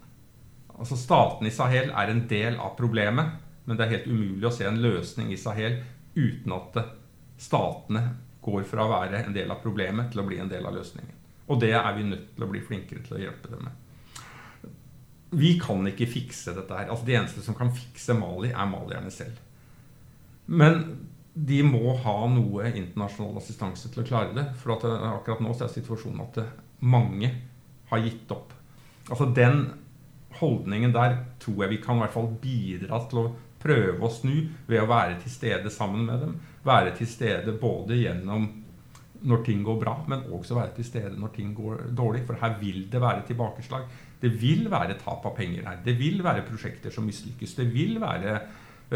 Altså 0.74 0.96
Staten 0.98 1.48
i 1.48 1.54
Sahel 1.54 1.92
er 1.92 2.10
en 2.10 2.24
del 2.30 2.56
av 2.58 2.78
problemet, 2.80 3.36
men 3.66 3.78
det 3.78 3.86
er 3.86 3.98
helt 3.98 4.10
umulig 4.10 4.48
å 4.48 4.54
se 4.56 4.66
en 4.68 4.80
løsning 4.82 5.34
i 5.34 5.40
Sahel 5.40 5.82
uten 6.16 6.56
at 6.56 6.80
statene 7.40 8.04
går 8.44 8.66
fra 8.68 8.86
å 8.86 8.92
være 8.92 9.24
en 9.24 9.36
del 9.36 9.52
av 9.52 9.62
problemet 9.64 10.12
til 10.12 10.24
å 10.24 10.28
bli 10.28 10.40
en 10.44 10.52
del 10.52 10.66
av 10.68 10.76
løsningen. 10.76 11.22
Og 11.52 11.60
det 11.60 11.74
er 11.76 11.96
vi 11.96 12.06
nødt 12.08 12.30
til 12.36 12.46
å 12.46 12.52
bli 12.52 12.62
flinkere 12.64 13.04
til 13.06 13.18
å 13.18 13.24
hjelpe 13.24 13.52
dem 13.52 13.66
med. 13.68 13.80
Vi 15.34 15.56
kan 15.60 15.82
ikke 15.90 16.10
fikse 16.10 16.54
dette 16.56 16.78
her. 16.78 16.92
Altså 16.92 17.08
De 17.08 17.16
eneste 17.18 17.42
som 17.46 17.58
kan 17.58 17.72
fikse 17.74 18.16
Mali, 18.18 18.52
er 18.54 18.70
malierne 18.70 19.12
selv. 19.12 19.40
Men 20.46 20.84
de 21.34 21.64
må 21.66 21.96
ha 22.04 22.18
noe 22.30 22.70
internasjonal 22.70 23.40
assistanse 23.42 23.90
til 23.90 24.04
å 24.04 24.08
klare 24.08 24.36
det. 24.36 24.46
For 24.62 24.76
akkurat 24.78 25.42
nå 25.42 25.56
er 25.56 25.72
situasjonen 25.74 26.22
at 26.28 26.44
mange 26.86 27.32
har 27.90 28.04
gitt 28.04 28.32
opp. 28.36 28.54
Altså 29.10 29.32
Den 29.34 29.66
holdningen 30.40 30.94
der 30.94 31.18
tror 31.42 31.64
jeg 31.64 31.76
vi 31.76 31.82
kan 31.82 31.98
i 31.98 32.06
hvert 32.06 32.16
fall 32.16 32.30
bidra 32.42 33.02
til 33.10 33.24
å 33.24 33.32
prøve 33.64 34.06
å 34.06 34.12
snu 34.12 34.36
ved 34.68 34.82
å 34.82 34.90
være 34.90 35.20
til 35.24 35.34
stede 35.34 35.72
sammen 35.74 36.06
med 36.10 36.26
dem. 36.26 36.40
Være 36.64 36.94
til 36.98 37.10
stede 37.10 37.56
både 37.60 37.98
gjennom 38.00 38.48
når 39.24 39.44
ting 39.46 39.62
går 39.64 39.78
bra, 39.80 39.94
men 40.12 40.26
også 40.36 40.56
være 40.58 40.76
til 40.78 40.88
stede 40.88 41.14
når 41.20 41.32
ting 41.36 41.54
går 41.56 41.86
dårlig. 41.96 42.26
For 42.28 42.40
her 42.40 42.58
vil 42.60 42.88
det 42.92 43.02
være 43.02 43.24
tilbakeslag. 43.28 43.86
Det 44.22 44.32
vil 44.42 44.70
være 44.72 44.98
tap 45.00 45.26
av 45.28 45.36
penger 45.36 45.68
her. 45.68 45.80
Det 45.86 45.96
vil 46.00 46.24
være 46.24 46.46
prosjekter 46.48 46.92
som 46.92 47.08
mislykkes. 47.08 47.56
Det 47.60 47.68
vil 47.74 48.00
være 48.04 48.40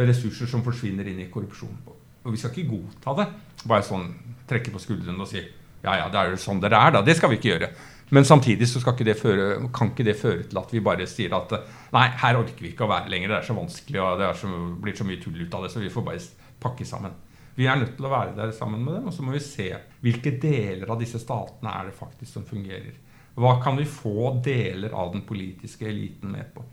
ressurser 0.08 0.50
som 0.52 0.64
forsvinner 0.64 1.08
inn 1.08 1.22
i 1.24 1.30
korrupsjon. 1.32 1.78
Og 2.24 2.34
vi 2.34 2.40
skal 2.40 2.52
ikke 2.56 2.74
godta 2.76 3.16
det. 3.22 3.28
Bare 3.68 3.86
sånn 3.88 4.10
trekke 4.48 4.74
på 4.74 4.84
skuldrene 4.84 5.24
og 5.24 5.32
si 5.32 5.42
ja, 5.84 5.94
ja, 5.94 6.08
det 6.12 6.20
er 6.20 6.34
jo 6.34 6.40
sånn 6.42 6.60
dere 6.60 6.80
er, 6.82 6.96
da. 6.96 7.04
Det 7.06 7.16
skal 7.16 7.32
vi 7.32 7.38
ikke 7.38 7.52
gjøre. 7.54 7.70
Men 8.16 8.26
samtidig 8.26 8.68
så 8.70 8.80
ikke 8.80 9.16
føre, 9.20 9.46
kan 9.76 9.92
ikke 9.92 10.06
det 10.08 10.16
føre 10.20 10.44
til 10.48 10.60
at 10.60 10.72
vi 10.74 10.82
bare 10.84 11.08
sier 11.08 11.34
at 11.36 11.54
nei, 11.94 12.08
her 12.24 12.40
orker 12.40 12.64
vi 12.64 12.72
ikke 12.72 12.88
å 12.88 12.92
være 12.92 13.12
lenger. 13.12 13.34
Det 13.34 13.38
er 13.38 13.48
så 13.48 13.56
vanskelig, 13.58 14.02
og 14.02 14.20
det 14.22 14.30
så, 14.40 14.52
blir 14.84 14.96
så 14.98 15.08
mye 15.08 15.22
tull 15.22 15.40
ut 15.42 15.58
av 15.58 15.66
det, 15.66 15.72
så 15.74 15.84
vi 15.84 15.92
får 15.92 16.06
bare 16.08 16.24
pakke 16.64 16.88
sammen. 16.88 17.16
Vi 17.58 17.66
er 17.66 17.80
nødt 17.80 17.96
til 17.98 18.06
å 18.06 18.14
være 18.14 18.36
der 18.38 18.54
sammen 18.54 18.84
med 18.86 19.00
dem, 19.00 19.10
og 19.10 19.16
så 19.16 19.26
må 19.26 19.34
vi 19.34 19.42
se 19.42 19.72
hvilke 20.06 20.36
deler 20.38 20.92
av 20.94 21.00
disse 21.02 21.18
statene 21.22 21.74
er 21.74 21.90
det 21.90 21.98
faktisk 21.98 22.38
som 22.38 22.46
fungerer. 22.46 22.94
Hva 23.38 23.56
kan 23.62 23.78
vi 23.78 23.86
få 23.90 24.36
deler 24.46 24.94
av 24.98 25.14
den 25.14 25.24
politiske 25.26 25.88
eliten 25.90 26.34
med 26.34 26.52
på? 26.54 26.66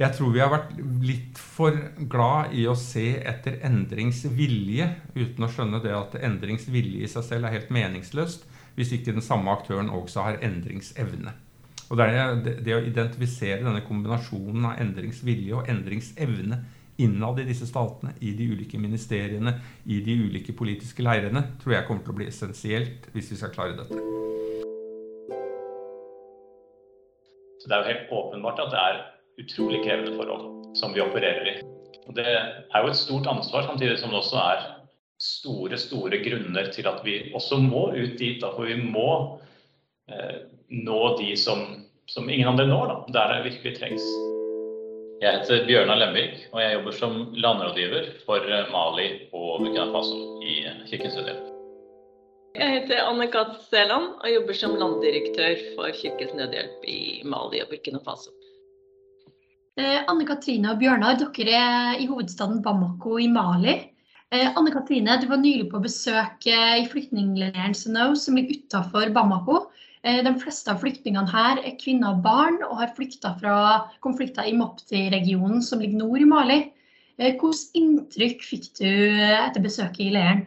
Jeg 0.00 0.14
tror 0.16 0.30
vi 0.32 0.40
har 0.40 0.48
vært 0.52 0.70
litt 1.04 1.38
for 1.38 1.74
glad 2.10 2.54
i 2.56 2.62
å 2.70 2.76
se 2.78 3.18
etter 3.18 3.58
endringsvilje, 3.66 4.86
uten 5.18 5.44
å 5.44 5.50
skjønne 5.50 5.82
det 5.84 5.92
at 5.92 6.16
endringsvilje 6.22 7.04
i 7.04 7.10
seg 7.10 7.26
selv 7.26 7.48
er 7.48 7.58
helt 7.58 7.74
meningsløst 7.74 8.46
hvis 8.78 8.94
ikke 8.96 9.12
den 9.16 9.26
samme 9.26 9.52
aktøren 9.52 9.90
også 9.92 10.22
har 10.24 10.38
endringsevne. 10.46 11.34
Og 11.90 11.98
det, 11.98 12.06
det, 12.46 12.54
det 12.64 12.76
å 12.76 12.84
identifisere 12.86 13.64
denne 13.64 13.82
kombinasjonen 13.84 14.70
av 14.70 14.78
endringsvilje 14.80 15.58
og 15.58 15.68
endringsevne 15.68 16.62
innad 17.04 17.40
i 17.40 17.48
disse 17.48 17.68
statene, 17.68 18.14
i 18.20 18.32
de 18.36 18.48
ulike 18.52 18.78
ministeriene, 18.78 19.56
i 19.86 20.00
de 20.04 20.16
ulike 20.26 20.54
politiske 20.56 21.04
leirene, 21.04 21.44
tror 21.62 21.76
jeg 21.76 21.88
kommer 21.88 22.04
til 22.06 22.14
å 22.14 22.18
bli 22.20 22.28
essensielt 22.30 23.10
hvis 23.14 23.32
vi 23.32 23.40
skal 23.40 23.54
klare 23.54 23.78
dette. 23.78 24.00
Så 27.60 27.68
Det 27.68 27.76
er 27.76 27.82
jo 27.82 27.90
helt 27.92 28.12
åpenbart 28.16 28.60
at 28.64 28.72
det 28.72 28.80
er 28.80 29.00
utrolig 29.42 29.82
krevende 29.84 30.16
forhold 30.16 30.76
som 30.78 30.94
vi 30.94 31.02
opererer 31.04 31.52
i. 31.52 31.56
Og 32.08 32.14
Det 32.16 32.26
er 32.26 32.80
jo 32.80 32.88
et 32.90 32.96
stort 32.96 33.26
ansvar, 33.30 33.66
samtidig 33.66 33.98
som 33.98 34.10
det 34.10 34.22
også 34.22 34.40
er 34.42 34.64
store, 35.20 35.76
store 35.78 36.22
grunner 36.24 36.72
til 36.72 36.88
at 36.88 37.04
vi 37.04 37.20
også 37.34 37.60
må 37.60 37.90
ut 37.92 38.16
dit. 38.18 38.40
Da, 38.40 38.52
for 38.56 38.66
vi 38.68 38.78
må 38.80 39.38
eh, 40.08 40.40
nå 40.70 41.00
de 41.20 41.36
som, 41.36 41.84
som, 42.08 42.28
ingen 42.28 42.48
andre 42.48 42.66
når, 42.66 42.86
da, 42.86 42.96
der 43.18 43.34
det 43.34 43.52
virkelig 43.52 43.76
trengs. 43.78 44.08
Jeg 45.20 45.36
heter 45.36 45.66
Bjørnar 45.68 45.98
Lemvik, 46.00 46.46
og 46.48 46.62
jeg 46.62 46.72
jobber 46.78 46.94
som 46.96 47.16
landrådgiver 47.36 48.06
for 48.24 48.40
eh, 48.40 48.70
Mali 48.72 49.08
og 49.36 49.60
Burkina 49.60 49.82
Faso 49.92 50.16
i 50.40 50.54
Kirkens 50.88 51.18
Nødhjelp. 51.18 51.50
Jeg 52.56 52.70
heter 52.78 53.02
Anne 53.04 53.26
Kat. 53.28 53.50
Seland 53.66 54.14
og 54.16 54.30
jobber 54.32 54.56
som 54.56 54.78
landdirektør 54.80 55.60
for 55.74 55.92
Kirkens 55.98 56.32
Nødhjelp 56.38 56.88
i 56.88 57.00
Mali 57.28 57.60
og 57.60 57.68
Burkina 57.68 58.00
Faso. 58.06 58.32
Eh, 59.76 60.00
Anne 60.08 60.24
Katrine 60.24 60.72
og 60.72 60.80
Bjørnar, 60.80 61.20
dere 61.20 61.60
er 61.60 62.00
i 62.00 62.08
hovedstaden 62.08 62.64
Bamako 62.64 63.20
i 63.20 63.28
Mali. 63.28 63.76
Eh, 64.32 64.48
Anne 64.48 64.72
Katrine, 64.72 65.20
du 65.20 65.28
var 65.28 65.44
nylig 65.44 65.68
på 65.68 65.82
besøk 65.84 66.48
eh, 66.48 66.80
i 66.80 66.88
flyktningleiren 66.88 67.76
Sunow 67.76 68.16
som 68.16 68.40
ligger 68.40 68.64
utafor 68.64 69.12
Bamako. 69.12 69.66
Eh, 70.02 70.22
de 70.24 70.32
fleste 70.40 70.72
av 70.72 70.80
flyktningene 70.80 71.28
her 71.28 71.60
er 71.60 71.76
kvinner 71.80 72.14
og 72.14 72.22
barn, 72.24 72.60
og 72.64 72.78
har 72.80 72.94
flykta 72.96 73.34
fra 73.40 73.56
konflikter 74.04 74.48
i 74.48 74.56
Mopti-regionen, 74.56 75.60
som 75.64 75.82
ligger 75.82 76.00
nord 76.00 76.22
i 76.22 76.28
Mali. 76.28 76.60
Hvilket 77.20 77.76
inntrykk 77.76 78.46
fikk 78.46 78.70
du 78.80 78.88
etter 78.88 79.60
besøket 79.60 80.06
i 80.06 80.14
leiren? 80.14 80.46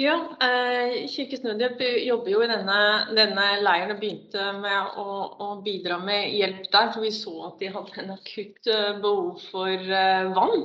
Ja, 0.00 0.14
eh, 0.40 1.02
Kirkens 1.12 1.42
Nødhjelp 1.44 1.80
jobber 2.06 2.32
jo 2.32 2.40
i 2.40 2.48
denne, 2.48 2.76
denne, 3.18 3.46
leiren 3.60 3.92
og 3.92 3.98
begynte 4.00 4.46
med 4.56 4.94
å, 5.02 5.16
å, 5.44 5.48
bidra 5.64 5.98
med 6.00 6.30
hjelp 6.38 6.70
der. 6.72 6.92
For 6.94 7.04
vi 7.04 7.10
så 7.12 7.34
at 7.50 7.60
de 7.60 7.68
hadde 7.74 8.00
en 8.00 8.14
akutt 8.14 8.70
behov 9.02 9.42
for 9.50 9.92
eh, 10.00 10.30
vann. 10.38 10.64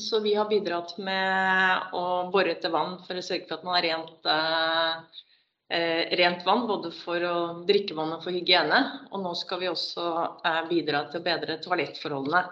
Så 0.00 0.22
vi 0.24 0.32
har 0.38 0.48
bidratt 0.48 0.96
med 1.02 1.92
å 1.92 2.04
bore 2.32 2.54
etter 2.54 2.72
vann 2.72 2.96
for 3.04 3.20
å 3.20 3.26
sørge 3.26 3.50
for 3.50 3.58
at 3.58 3.66
man 3.66 3.76
har 3.76 3.86
rent, 3.90 4.32
eh, 4.32 5.24
rent 5.68 6.44
vann. 6.46 6.66
Både 6.68 6.90
for 6.94 7.24
å 7.24 7.36
drikke 7.66 7.96
vann 7.96 8.14
og 8.16 8.24
for 8.24 8.36
hygiene. 8.36 8.80
Og 9.12 9.22
nå 9.24 9.34
skal 9.38 9.62
vi 9.62 9.70
også 9.70 10.06
eh, 10.44 10.62
bidra 10.70 11.06
til 11.10 11.22
å 11.22 11.26
bedre 11.26 11.58
toalettforholdene. 11.64 12.44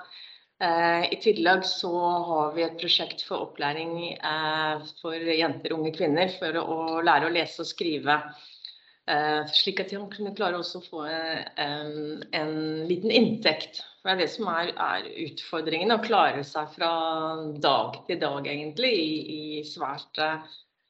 Eh, 0.62 1.04
I 1.12 1.19
tillegg 1.23 1.66
så 1.66 1.92
har 2.28 2.57
vi 2.57 2.64
et 2.66 2.78
prosjekt 2.78 3.25
for 3.26 3.49
opplæring 3.49 3.95
eh, 4.14 4.88
for 5.02 5.33
jenter 5.35 5.75
og 5.75 5.83
unge 5.83 5.95
kvinner 5.97 6.31
for 6.38 6.59
å 6.62 7.00
lære 7.02 7.28
å 7.28 7.35
lese 7.35 7.64
og 7.64 7.71
skrive. 7.71 8.21
Eh, 9.11 9.40
slik 9.50 9.83
at 9.83 9.90
de 9.90 10.02
kan 10.12 10.37
klare 10.38 10.61
å 10.62 10.85
få 10.85 11.07
en, 11.09 12.23
en 12.31 12.54
liten 12.87 13.11
inntekt 13.11 13.83
for 14.02 14.11
det 14.11 14.14
er 14.16 14.21
det 14.25 14.33
som 14.33 14.49
er, 14.50 14.71
er, 14.83 15.04
utfordringen, 15.28 15.92
å 15.95 16.02
klare 16.02 16.42
seg 16.42 16.73
fra 16.75 16.88
dag 17.62 18.00
til 18.09 18.19
dag, 18.19 18.49
egentlig, 18.50 18.90
i, 18.99 19.12
i 19.61 19.61
svært 19.62 20.19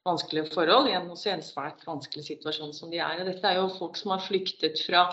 vanskelige 0.06 0.50
forhold. 0.54 0.88
Igjen 0.90 1.10
også 1.12 1.30
i 1.30 1.34
en 1.36 1.44
svært 1.46 1.84
vanskelig 1.86 2.26
situasjon 2.26 2.74
som 2.76 2.90
de 2.92 3.00
er. 3.02 3.20
Og 3.20 3.30
dette 3.30 3.48
er 3.48 3.60
jo 3.60 3.70
folk 3.76 3.98
som 4.00 4.14
har 4.14 4.24
flyktet 4.24 4.80
fra 4.86 5.06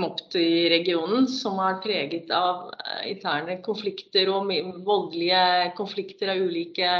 Mopti-regionen, 0.00 1.26
som 1.28 1.58
er 1.60 1.80
preget 1.82 2.30
av 2.32 2.68
uh, 2.70 3.00
interne 3.10 3.58
konflikter 3.64 4.30
og 4.32 4.52
voldelige 4.86 5.72
konflikter 5.76 6.32
av 6.32 6.44
ulike 6.46 6.92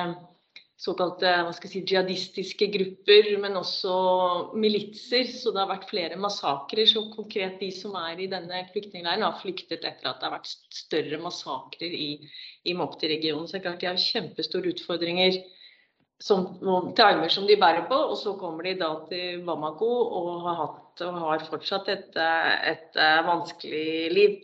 såkalte 0.80 1.30
si, 1.68 1.82
jihadistiske 1.84 2.66
grupper, 2.72 3.28
men 3.42 3.58
også 3.60 3.94
militser. 4.56 5.28
Så 5.28 5.52
det 5.52 5.62
har 5.62 5.70
vært 5.70 5.88
flere 5.92 6.18
massakrer. 6.20 6.88
Så 6.88 7.04
konkret 7.14 7.60
de 7.60 7.70
som 7.76 7.94
er 8.00 8.24
i 8.24 8.30
denne 8.32 8.64
flyktningleiren, 8.72 9.26
har 9.28 9.38
flyktet 9.42 9.84
etter 9.84 10.10
at 10.10 10.20
det 10.20 10.28
har 10.28 10.38
vært 10.38 10.52
større 10.74 11.20
massakrer 11.22 11.94
i, 11.94 12.10
i 12.64 12.76
Mopti-regionen. 12.76 13.46
Så 13.46 13.58
det 13.58 13.62
er 13.62 13.68
klart 13.68 13.84
de 13.84 13.92
har 13.92 14.04
kjempestore 14.08 14.72
utfordringer 14.74 15.36
som, 16.22 16.46
traumer 16.96 17.32
som 17.32 17.46
de 17.48 17.56
bærer 17.60 17.86
på. 17.90 17.98
Og 18.12 18.18
så 18.20 18.34
kommer 18.40 18.68
de 18.68 18.76
da 18.80 18.92
til 19.10 19.44
Bamako 19.46 19.90
og 20.20 20.32
har 20.46 20.58
hatt 20.64 21.04
og 21.06 21.22
har 21.24 21.46
fortsatt 21.48 21.88
et, 21.88 22.10
et, 22.16 22.90
et 22.92 23.24
vanskelig 23.26 24.12
liv. 24.12 24.36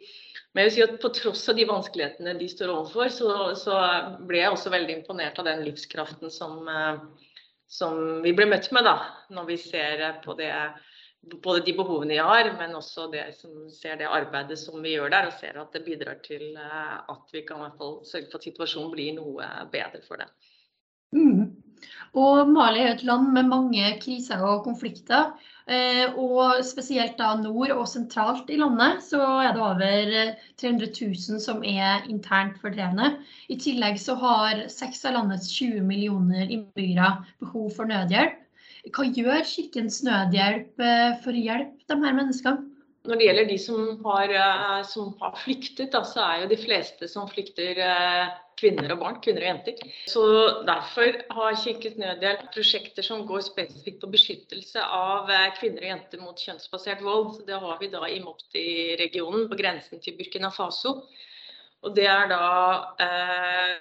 Men 0.56 0.64
jeg 0.64 0.70
vil 0.70 0.74
si 0.76 0.84
at 0.86 1.00
på 1.02 1.12
tross 1.12 1.42
av 1.52 1.58
de 1.58 1.66
vanskelighetene 1.68 2.32
de 2.38 2.46
står 2.48 2.70
overfor, 2.72 3.10
så, 3.12 3.32
så 3.60 3.76
ble 4.24 4.40
jeg 4.40 4.54
også 4.54 4.72
veldig 4.72 4.94
imponert 5.02 5.36
av 5.42 5.44
den 5.50 5.60
livskraften 5.66 6.32
som, 6.32 6.62
eh, 6.72 7.26
som 7.68 8.22
vi 8.24 8.32
ble 8.32 8.46
møtt 8.48 8.70
med 8.72 8.88
da, 8.88 8.94
når 9.36 9.50
vi 9.50 9.58
ser 9.60 10.06
på 10.24 10.36
det 10.40 10.48
både 11.42 11.64
de 11.66 11.74
behovene 11.76 12.14
de 12.14 12.22
har, 12.22 12.48
men 12.56 12.72
også 12.78 13.10
det 13.12 13.26
som 13.36 13.66
ser 13.74 13.98
det 14.00 14.08
arbeidet 14.08 14.56
som 14.60 14.78
vi 14.80 14.94
gjør 14.94 15.12
der, 15.12 15.28
og 15.28 15.36
ser 15.42 15.60
at 15.60 15.76
det 15.76 15.84
bidrar 15.84 16.22
til 16.24 16.48
eh, 16.54 16.96
at 17.12 17.36
vi 17.36 17.44
kan 17.44 17.60
i 17.60 17.66
hvert 17.66 17.78
fall 17.82 17.98
sørge 18.08 18.30
for 18.30 18.40
at 18.40 18.48
situasjonen 18.48 18.92
blir 18.96 19.12
noe 19.18 19.52
bedre 19.76 20.00
for 20.08 20.24
dem. 20.24 20.32
Mm. 21.12 21.45
Og 22.16 22.48
Mali 22.48 22.80
er 22.80 22.94
et 22.94 23.04
land 23.04 23.28
med 23.34 23.48
mange 23.50 23.90
kriser 24.00 24.40
og 24.40 24.62
konflikter. 24.64 25.34
Eh, 25.66 26.14
og 26.14 26.62
spesielt 26.64 27.16
da 27.18 27.32
nord 27.40 27.72
og 27.74 27.88
sentralt 27.90 28.52
i 28.54 28.58
landet 28.60 29.02
så 29.02 29.18
er 29.42 29.56
det 29.56 29.64
over 29.66 30.30
300 30.62 30.92
000 30.94 31.42
som 31.42 31.64
er 31.66 32.06
internt 32.08 32.60
fordrevne. 32.62 33.16
I 33.50 33.58
tillegg 33.60 33.98
så 34.00 34.14
har 34.22 34.62
seks 34.72 35.04
av 35.04 35.18
landets 35.18 35.50
20 35.58 35.82
millioner 35.88 36.46
innbyggere 36.46 37.10
behov 37.42 37.72
for 37.76 37.90
nødhjelp. 37.90 38.38
Hva 38.94 39.08
gjør 39.10 39.42
Kirkens 39.42 39.98
Nødhjelp 40.06 40.78
eh, 40.78 41.18
for 41.24 41.34
å 41.34 41.44
hjelpe 41.48 41.90
de 41.90 42.00
her 42.06 42.14
menneskene? 42.16 42.75
Når 43.06 43.20
det 43.20 43.28
gjelder 43.28 43.48
de 43.50 43.58
som 43.62 44.04
har, 44.04 44.34
eh, 44.40 44.82
som 44.90 45.14
har 45.20 45.38
flyktet, 45.44 45.92
da, 45.94 46.02
så 46.04 46.24
er 46.24 46.42
jo 46.42 46.50
de 46.54 46.60
fleste 46.60 47.08
som 47.10 47.30
flykter 47.30 47.80
kvinner 48.60 48.92
og 48.94 49.02
barn, 49.02 49.20
kvinner 49.24 49.44
og 49.44 49.50
jenter. 49.50 49.92
Så 50.08 50.24
Derfor 50.66 51.20
har 51.36 51.58
Kirkens 51.60 51.98
Nødhjelp 52.00 52.48
prosjekter 52.54 53.04
som 53.04 53.26
går 53.28 53.44
spesifikt 53.44 54.02
på 54.02 54.10
beskyttelse 54.12 54.82
av 54.82 55.30
eh, 55.30 55.52
kvinner 55.58 55.84
og 55.84 55.90
jenter 55.92 56.24
mot 56.24 56.44
kjønnsbasert 56.46 57.04
vold. 57.04 57.42
Det 57.48 57.60
har 57.62 57.80
vi 57.80 57.92
da 57.92 58.04
i 58.08 58.20
Mopti-regionen, 58.24 59.48
på 59.50 59.58
grensen 59.60 60.02
til 60.02 60.16
Burkina 60.18 60.52
Faso. 60.54 61.00
Og 61.84 61.92
Det 61.94 62.06
er 62.08 62.30
da 62.30 62.46
eh, 63.04 63.74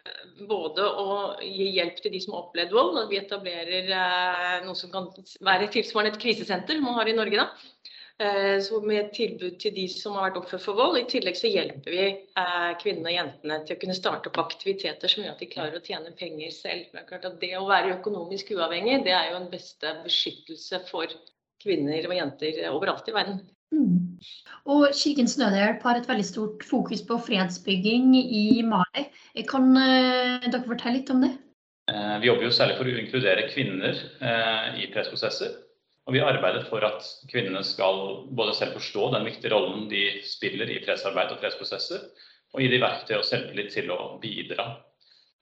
både 0.45 0.83
å 0.85 1.13
gi 1.39 1.71
hjelp 1.77 2.01
til 2.03 2.13
de 2.13 2.19
som 2.21 2.35
har 2.35 2.43
opplevd 2.43 2.75
vold, 2.75 2.99
at 3.01 3.13
vi 3.13 3.21
etablerer 3.21 3.87
eh, 3.95 4.57
noe 4.67 4.75
som 4.77 4.91
kan 4.93 5.07
være 5.47 5.71
tilsvarende 5.73 6.13
et 6.13 6.21
krisesenter 6.21 6.83
man 6.83 6.99
har 6.99 7.09
i 7.09 7.15
Norge. 7.15 7.39
da, 7.39 7.71
Eh, 8.23 8.61
så 8.61 8.79
med 8.81 8.99
et 9.01 9.09
tilbud 9.15 9.57
til 9.59 9.73
de 9.75 9.89
som 9.91 10.13
har 10.15 10.29
vært 10.29 10.37
offer 10.39 10.59
for 10.63 10.79
vold. 10.79 10.95
I 11.01 11.07
tillegg 11.11 11.35
så 11.35 11.49
hjelper 11.51 11.91
vi 11.91 12.03
eh, 12.07 12.69
kvinnene 12.79 13.11
og 13.11 13.17
jentene 13.17 13.57
til 13.67 13.75
å 13.75 13.81
kunne 13.81 13.97
starte 13.97 14.31
opp 14.31 14.39
aktiviteter 14.45 15.11
som 15.11 15.25
gjør 15.25 15.33
at 15.33 15.43
de 15.43 15.49
klarer 15.51 15.75
å 15.75 15.83
tjene 15.83 16.13
penger 16.15 16.53
selv. 16.55 16.85
Det, 16.93 17.01
er 17.01 17.09
klart 17.09 17.27
at 17.27 17.41
det 17.41 17.51
å 17.59 17.65
være 17.67 17.97
økonomisk 17.97 18.53
uavhengig, 18.55 19.01
det 19.03 19.17
er 19.17 19.33
jo 19.33 19.41
en 19.41 19.49
beste 19.51 19.91
beskyttelse 20.05 20.79
for 20.87 21.11
kvinner 21.65 22.07
og 22.07 22.15
jenter 22.15 22.61
overalt 22.71 23.11
i 23.11 23.17
verden. 23.17 23.43
Mm. 23.75 24.15
Og 24.71 24.85
Kirkens 24.95 25.35
Nødhjelp 25.41 25.83
har 25.83 25.99
et 25.99 26.07
veldig 26.07 26.27
stort 26.29 26.63
fokus 26.63 27.03
på 27.03 27.17
fredsbygging 27.25 28.13
i 28.15 28.61
Mali. 28.63 29.09
Kan 29.49 29.73
uh, 29.75 30.45
dere 30.45 30.63
fortelle 30.63 31.01
litt 31.01 31.11
om 31.11 31.25
det? 31.25 31.33
Vi 32.21 32.29
jobber 32.29 32.47
jo 32.47 32.53
særlig 32.55 32.77
for 32.79 32.87
å 32.87 32.93
inkludere 32.97 33.49
kvinner 33.51 33.99
i 34.79 34.87
fredsprosesser. 34.93 35.64
Og 36.05 36.13
vi 36.13 36.21
arbeider 36.21 36.67
for 36.69 36.85
at 36.85 37.05
kvinnene 37.31 37.63
skal 37.65 38.27
både 38.37 38.53
selv 38.53 38.75
forstå 38.77 39.07
den 39.15 39.25
viktige 39.25 39.51
rollen 39.55 39.87
de 39.89 40.03
spiller 40.27 40.69
i 40.69 40.81
fredsarbeid 40.85 41.33
og 41.33 41.41
fredsprosesser, 41.41 42.03
og 42.53 42.61
gi 42.61 42.69
de 42.71 42.81
verktøy 42.81 43.17
og 43.17 43.25
selvtillit 43.25 43.73
til 43.73 43.89
å 43.91 44.15
bidra 44.21 44.67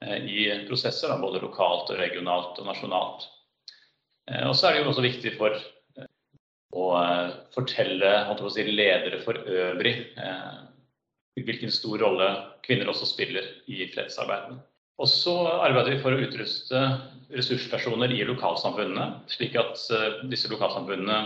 eh, 0.06 0.24
i 0.24 0.46
prosesser, 0.70 1.12
både 1.20 1.44
lokalt, 1.44 1.92
og 1.92 2.00
regionalt 2.00 2.62
og 2.62 2.70
nasjonalt. 2.70 3.28
Eh, 4.32 4.46
og 4.48 4.56
så 4.56 4.70
er 4.70 4.78
det 4.78 4.86
jo 4.86 4.94
også 4.94 5.06
viktig 5.06 5.36
for 5.36 5.58
eh, 5.58 6.10
å 6.74 6.88
fortelle 7.54 8.14
å 8.32 8.54
si, 8.54 8.66
ledere 8.72 9.20
for 9.26 9.44
øvrig 9.44 9.98
hvilken 11.34 11.72
stor 11.74 11.98
rolle 12.06 12.28
kvinner 12.64 12.90
også 12.90 13.08
spiller 13.10 13.46
i 13.68 13.88
fredsarbeidet. 13.92 14.62
Og 15.02 15.10
så 15.10 15.34
arbeider 15.66 15.96
vi 15.96 16.02
for 16.04 16.14
å 16.14 16.22
utruste 16.22 16.82
ressurspersoner 17.34 18.12
i 18.14 18.22
lokalsamfunnene, 18.30 19.08
slik 19.32 19.58
at 19.58 19.82
eh, 19.94 20.20
disse 20.30 20.52
lokalsamfunnene 20.52 21.24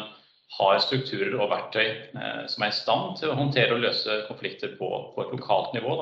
har 0.58 0.78
strukturer 0.80 1.36
og 1.36 1.52
verktøy 1.52 1.84
eh, 1.88 2.46
som 2.48 2.64
er 2.64 2.72
i 2.72 2.78
stand 2.78 3.18
til 3.20 3.34
å 3.34 3.38
håndtere 3.40 3.76
og 3.76 3.84
løse 3.84 4.22
konflikter 4.30 4.78
på, 4.80 4.88
på 5.16 5.26
et 5.26 5.36
lokalt 5.36 5.76
nivå. 5.76 5.98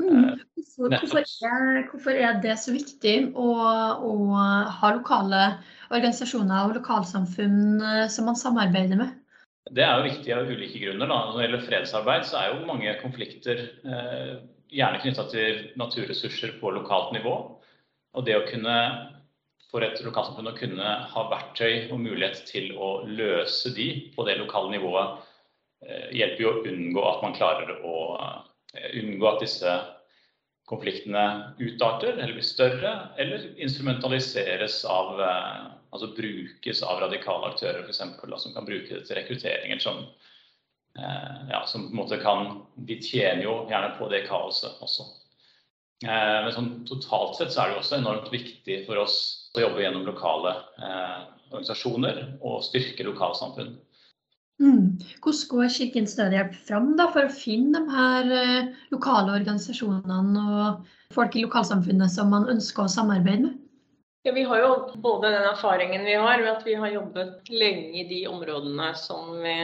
Mm. 0.00 0.36
Hvorfor, 0.56 0.92
hvorfor, 0.96 1.48
er, 1.48 1.80
hvorfor, 1.90 2.16
er, 2.16 2.38
det 2.44 2.56
så 2.60 2.72
viktig 2.72 3.14
å, 3.36 3.48
å, 4.04 4.12
ha 4.80 4.92
lokale 4.96 5.42
organisasjoner 5.90 6.68
og 6.68 6.78
lokalsamfunn 6.78 8.08
som 8.12 8.28
man 8.28 8.38
samarbeider 8.38 9.00
med? 9.00 9.16
Det 9.70 9.84
er 9.84 9.98
jo 9.98 10.08
viktig 10.08 10.32
av 10.34 10.48
ulike 10.48 10.80
grunner. 10.82 11.06
Da. 11.06 11.18
Når 11.28 11.36
det 11.36 11.44
gjelder 11.44 11.66
fredsarbeid, 11.66 12.24
så 12.26 12.40
er 12.40 12.48
jo 12.50 12.68
mange 12.68 12.94
konflikter 13.02 13.60
eh, 13.84 14.32
gjerne 14.70 15.00
knytta 15.02 15.26
til 15.30 15.62
naturressurser 15.80 16.56
på 16.60 16.72
lokalt 16.74 17.14
nivå. 17.16 17.34
Og 18.16 18.26
det 18.26 18.36
å 18.38 18.46
kunne 18.48 18.76
for 19.70 19.86
et 19.86 20.00
lokalsamfunn 20.02 20.50
å 20.50 20.56
kunne 20.58 20.94
ha 21.12 21.26
verktøy 21.30 21.92
og 21.92 22.00
mulighet 22.02 22.42
til 22.48 22.72
å 22.74 23.04
løse 23.06 23.70
de 23.76 23.86
på 24.16 24.26
det 24.26 24.40
lokale 24.40 24.72
nivået, 24.74 25.20
eh, 25.86 26.08
hjelper 26.18 26.42
jo 26.42 26.52
å 26.52 26.64
unngå 26.66 27.04
at 27.06 27.22
man 27.22 27.36
klarer 27.36 27.76
å 27.86 27.98
eh, 28.74 28.90
unngå 28.98 29.28
at 29.30 29.44
disse 29.44 29.76
konfliktene 30.70 31.54
utarter 31.58 32.16
eller 32.16 32.34
blir 32.34 32.46
større, 32.46 32.96
eller 33.18 33.46
instrumentaliseres 33.58 34.84
av 34.86 35.22
Altså 35.90 36.12
brukes 36.14 36.84
av 36.86 37.00
radikale 37.02 37.48
aktører, 37.50 37.82
f.eks. 37.82 37.98
som 38.44 38.52
kan 38.54 38.66
bruke 38.66 38.94
det 38.94 39.08
til 39.08 39.16
rekrutteringer 39.18 39.80
som 39.82 40.04
ja, 41.00 41.62
som 41.66 41.86
på 41.86 41.94
en 41.94 42.00
måte 42.02 42.18
kan 42.22 42.60
De 42.74 42.96
tjener 43.02 43.44
jo 43.44 43.54
gjerne 43.70 43.94
på 43.98 44.08
det 44.12 44.24
kaoset 44.28 44.80
også. 44.84 45.06
Men 46.04 46.48
sånn, 46.54 46.70
totalt 46.88 47.36
sett 47.36 47.52
så 47.52 47.62
er 47.62 47.72
det 47.72 47.80
også 47.82 47.98
enormt 47.98 48.30
viktig 48.32 48.78
for 48.86 49.02
oss 49.02 49.16
å 49.52 49.64
jobbe 49.66 49.82
gjennom 49.82 50.06
lokale 50.08 50.54
eh, 50.80 51.18
organisasjoner 51.50 52.22
og 52.40 52.62
styrke 52.64 53.04
lokalsamfunn. 53.04 53.74
Mm. 54.60 55.00
Hvordan 55.24 55.48
går 55.50 55.70
Kirkens 55.72 56.16
Nødhjelp 56.18 56.56
fram 56.68 56.92
da, 56.98 57.06
for 57.12 57.26
å 57.26 57.32
finne 57.32 57.80
de 57.80 57.94
her 57.94 58.32
eh, 58.36 58.70
lokale 58.92 59.38
organisasjonene 59.38 60.44
og 60.60 60.90
folk 61.16 61.36
i 61.36 61.44
lokalsamfunnet 61.46 62.12
som 62.12 62.32
man 62.32 62.48
ønsker 62.52 62.84
å 62.84 62.92
samarbeide 62.92 63.48
med? 63.48 63.59
Ja, 64.22 64.32
Vi 64.32 64.42
har 64.42 64.58
jo 64.60 64.72
både 65.00 65.30
den 65.30 65.46
erfaringen 65.48 66.04
vi 66.04 66.14
har 66.14 66.42
ved 66.42 66.50
at 66.52 66.66
vi 66.66 66.74
har 66.74 66.92
jobbet 66.92 67.48
lenge 67.48 68.02
i 68.02 68.08
de 68.08 68.26
områdene 68.28 68.90
som 68.94 69.30
vi, 69.40 69.54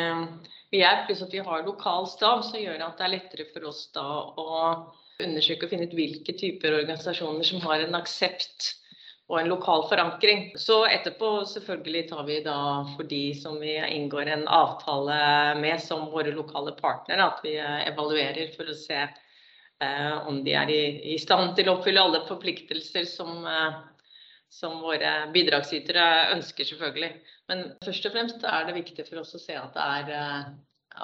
vi 0.73 0.81
er, 0.81 1.03
pluss 1.05 1.21
at 1.27 1.35
vi 1.35 1.43
har 1.45 1.67
lokal 1.67 2.07
stav, 2.09 2.41
som 2.47 2.61
gjør 2.61 2.81
at 2.87 2.97
det 2.97 3.05
er 3.05 3.13
lettere 3.13 3.45
for 3.53 3.67
oss 3.69 3.83
da 3.93 4.07
å 4.41 4.47
undersøke 5.21 5.67
og 5.67 5.73
finne 5.73 5.89
ut 5.89 5.97
hvilke 5.97 6.33
typer 6.41 6.79
organisasjoner 6.79 7.45
som 7.45 7.61
har 7.67 7.85
en 7.85 7.99
aksept 7.99 8.71
og 9.29 9.41
en 9.41 9.51
lokal 9.51 9.85
forankring. 9.91 10.47
Så 10.61 10.79
etterpå 10.89 11.31
selvfølgelig 11.51 12.03
tar 12.11 12.25
vi 12.29 12.39
da 12.45 12.59
for 12.95 13.09
de 13.11 13.23
som 13.37 13.59
vi 13.61 13.75
inngår 13.77 14.31
en 14.33 14.47
avtale 14.49 15.19
med 15.61 15.83
som 15.83 16.07
våre 16.13 16.33
lokale 16.37 16.73
partnere, 16.79 17.27
at 17.27 17.45
vi 17.45 17.57
eh, 17.59 17.89
evaluerer 17.91 18.55
for 18.57 18.71
å 18.71 18.79
se 18.79 19.03
eh, 19.03 20.17
om 20.31 20.41
de 20.47 20.55
er 20.57 20.73
i, 20.73 20.83
i, 21.13 21.19
stand 21.21 21.57
til 21.59 21.69
å 21.69 21.77
oppfylle 21.77 22.07
alle 22.07 22.23
forpliktelser 22.29 23.09
som, 23.11 23.43
eh, 23.51 23.81
som 24.53 24.79
våre 24.81 25.13
bidragsytere 25.35 26.07
ønsker, 26.37 26.69
selvfølgelig. 26.69 27.11
Men 27.51 27.65
først 27.85 28.09
og 28.09 28.15
fremst 28.15 28.47
er 28.47 28.67
det 28.69 28.77
viktig 28.79 29.07
for 29.09 29.23
oss 29.23 29.35
å 29.37 29.43
se 29.43 29.57
at 29.59 29.77
det 29.77 29.87
er 29.87 30.13
eh, 30.17 30.51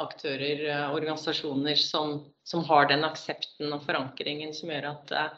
aktører, 0.02 0.64
eh, 0.70 0.90
organisasjoner 0.94 1.78
som, 1.78 2.18
som, 2.48 2.64
har 2.68 2.88
den 2.90 3.04
aksepten 3.06 3.72
og 3.74 3.84
forankringen 3.86 4.54
som 4.56 4.72
gjør 4.72 4.92
at 4.94 5.16
eh, 5.18 5.32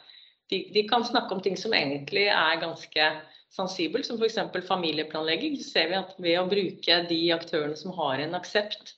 de, 0.52 0.60
de, 0.74 0.84
kan 0.88 1.06
snakke 1.06 1.34
om 1.34 1.40
ting 1.42 1.56
som 1.56 1.74
egentlig 1.74 2.26
er 2.28 2.60
ganske 2.60 3.08
sensibelt, 3.54 4.06
som 4.06 4.20
f.eks. 4.20 4.38
familieplanlegging. 4.68 5.56
Så 5.60 5.70
ser 5.70 5.88
vi 5.90 5.98
at 5.98 6.12
ved 6.18 6.40
å 6.40 6.50
bruke 6.50 7.00
de 7.08 7.22
aktørene 7.34 7.78
som 7.80 7.94
har 7.96 8.20
en 8.20 8.36
aksept, 8.36 8.96